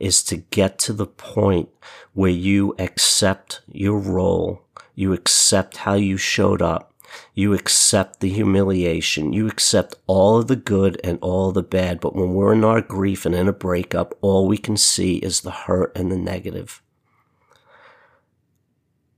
is 0.00 0.22
to 0.24 0.36
get 0.36 0.78
to 0.80 0.92
the 0.92 1.06
point 1.06 1.68
where 2.12 2.30
you 2.30 2.74
accept 2.78 3.60
your 3.70 3.98
role. 3.98 4.62
You 4.96 5.12
accept 5.12 5.78
how 5.78 5.94
you 5.94 6.16
showed 6.16 6.60
up. 6.60 6.92
You 7.34 7.54
accept 7.54 8.18
the 8.18 8.30
humiliation. 8.30 9.32
You 9.32 9.46
accept 9.46 9.94
all 10.08 10.38
of 10.38 10.48
the 10.48 10.56
good 10.56 11.00
and 11.04 11.20
all 11.22 11.52
the 11.52 11.62
bad. 11.62 12.00
But 12.00 12.16
when 12.16 12.34
we're 12.34 12.52
in 12.52 12.64
our 12.64 12.80
grief 12.80 13.24
and 13.24 13.36
in 13.36 13.46
a 13.46 13.52
breakup, 13.52 14.16
all 14.20 14.48
we 14.48 14.58
can 14.58 14.76
see 14.76 15.18
is 15.18 15.40
the 15.40 15.52
hurt 15.52 15.96
and 15.96 16.10
the 16.10 16.16
negative. 16.16 16.82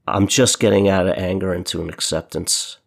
I'm 0.07 0.27
just 0.27 0.61
getting 0.61 0.89
out 0.89 1.07
of 1.07 1.17
anger 1.17 1.55
into 1.55 1.81
an 1.81 1.89
acceptance. 1.89 2.79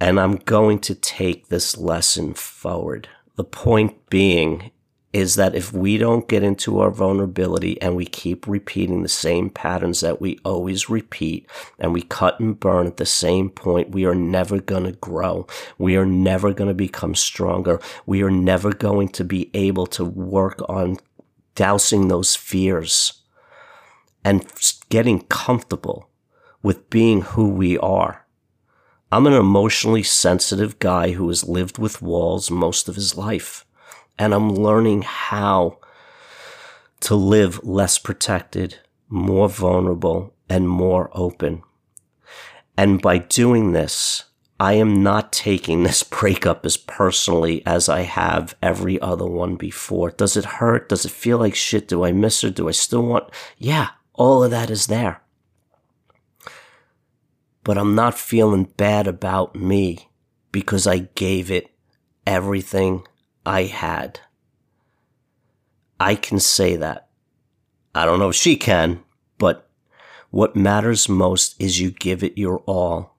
And 0.00 0.20
I'm 0.20 0.36
going 0.36 0.78
to 0.80 0.94
take 0.94 1.48
this 1.48 1.76
lesson 1.76 2.34
forward. 2.34 3.08
The 3.36 3.44
point 3.44 4.08
being 4.08 4.70
is 5.12 5.36
that 5.36 5.54
if 5.54 5.72
we 5.72 5.96
don't 5.96 6.28
get 6.28 6.42
into 6.42 6.78
our 6.78 6.90
vulnerability 6.90 7.80
and 7.80 7.96
we 7.96 8.04
keep 8.04 8.46
repeating 8.46 9.02
the 9.02 9.08
same 9.08 9.48
patterns 9.48 10.00
that 10.00 10.20
we 10.20 10.38
always 10.44 10.90
repeat 10.90 11.48
and 11.78 11.94
we 11.94 12.02
cut 12.02 12.38
and 12.38 12.60
burn 12.60 12.86
at 12.86 12.98
the 12.98 13.06
same 13.06 13.48
point, 13.48 13.92
we 13.92 14.04
are 14.04 14.14
never 14.14 14.60
going 14.60 14.84
to 14.84 14.92
grow. 14.92 15.46
We 15.78 15.96
are 15.96 16.04
never 16.04 16.52
going 16.52 16.68
to 16.68 16.74
become 16.74 17.14
stronger. 17.14 17.80
We 18.04 18.22
are 18.22 18.30
never 18.30 18.74
going 18.74 19.08
to 19.10 19.24
be 19.24 19.50
able 19.54 19.86
to 19.88 20.04
work 20.04 20.60
on 20.68 20.98
dousing 21.54 22.08
those 22.08 22.36
fears 22.36 23.22
and 24.26 24.44
getting 24.88 25.20
comfortable 25.20 26.10
with 26.60 26.90
being 26.90 27.22
who 27.22 27.48
we 27.48 27.78
are. 27.78 28.26
I'm 29.12 29.24
an 29.28 29.32
emotionally 29.32 30.02
sensitive 30.02 30.80
guy 30.80 31.12
who 31.12 31.28
has 31.28 31.48
lived 31.48 31.78
with 31.78 32.02
walls 32.02 32.50
most 32.50 32.88
of 32.88 32.96
his 32.96 33.16
life 33.16 33.64
and 34.18 34.34
I'm 34.34 34.52
learning 34.52 35.02
how 35.02 35.78
to 37.02 37.14
live 37.14 37.62
less 37.62 37.98
protected, 37.98 38.80
more 39.08 39.48
vulnerable, 39.48 40.34
and 40.48 40.68
more 40.68 41.08
open. 41.12 41.62
And 42.76 43.00
by 43.00 43.18
doing 43.18 43.74
this, 43.74 44.24
I 44.58 44.72
am 44.72 45.04
not 45.04 45.32
taking 45.32 45.84
this 45.84 46.02
breakup 46.18 46.66
as 46.66 46.76
personally 46.76 47.64
as 47.64 47.88
I 47.88 48.00
have 48.00 48.56
every 48.60 49.00
other 49.00 49.26
one 49.26 49.54
before. 49.54 50.10
Does 50.10 50.36
it 50.36 50.44
hurt? 50.44 50.88
Does 50.88 51.04
it 51.04 51.12
feel 51.12 51.38
like 51.38 51.54
shit? 51.54 51.86
Do 51.86 52.04
I 52.04 52.10
miss 52.10 52.40
her? 52.40 52.50
Do 52.50 52.68
I 52.68 52.72
still 52.72 53.04
want? 53.04 53.30
Yeah, 53.56 53.90
all 54.16 54.42
of 54.42 54.50
that 54.50 54.70
is 54.70 54.86
there. 54.86 55.22
But 57.62 57.78
I'm 57.78 57.94
not 57.94 58.18
feeling 58.18 58.64
bad 58.76 59.06
about 59.06 59.54
me 59.54 60.08
because 60.52 60.86
I 60.86 60.98
gave 61.14 61.50
it 61.50 61.70
everything 62.26 63.06
I 63.44 63.64
had. 63.64 64.20
I 65.98 66.14
can 66.14 66.38
say 66.40 66.76
that. 66.76 67.08
I 67.94 68.04
don't 68.04 68.18
know 68.18 68.28
if 68.28 68.36
she 68.36 68.56
can, 68.56 69.02
but 69.38 69.68
what 70.30 70.54
matters 70.56 71.08
most 71.08 71.60
is 71.60 71.80
you 71.80 71.90
give 71.90 72.22
it 72.22 72.36
your 72.36 72.58
all. 72.66 73.16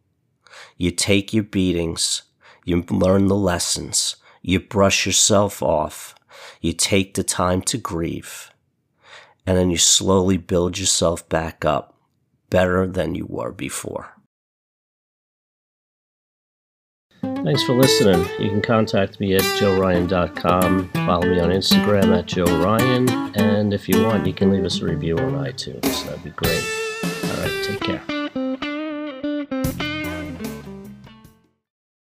You 0.77 0.91
take 0.91 1.33
your 1.33 1.43
beatings. 1.43 2.23
You 2.63 2.83
learn 2.89 3.27
the 3.27 3.35
lessons. 3.35 4.17
You 4.41 4.59
brush 4.59 5.05
yourself 5.05 5.63
off. 5.63 6.15
You 6.61 6.73
take 6.73 7.15
the 7.15 7.23
time 7.23 7.61
to 7.63 7.77
grieve. 7.77 8.51
And 9.47 9.57
then 9.57 9.71
you 9.71 9.77
slowly 9.77 10.37
build 10.37 10.77
yourself 10.77 11.27
back 11.29 11.65
up 11.65 11.95
better 12.49 12.85
than 12.85 13.15
you 13.15 13.25
were 13.25 13.51
before. 13.51 14.13
Thanks 17.21 17.63
for 17.63 17.73
listening. 17.73 18.25
You 18.39 18.49
can 18.49 18.61
contact 18.61 19.19
me 19.19 19.35
at 19.35 19.41
joeryan.com. 19.41 20.89
Follow 20.89 21.27
me 21.27 21.39
on 21.39 21.49
Instagram 21.49 22.17
at 22.17 22.25
joeryan. 22.25 23.37
And 23.37 23.73
if 23.73 23.89
you 23.89 24.03
want, 24.03 24.27
you 24.27 24.33
can 24.33 24.51
leave 24.51 24.65
us 24.65 24.81
a 24.81 24.85
review 24.85 25.17
on 25.17 25.33
iTunes. 25.33 26.05
That'd 26.05 26.23
be 26.23 26.29
great. 26.31 26.63
All 27.03 27.41
right, 27.41 27.63
take 27.63 27.79
care. 27.79 28.16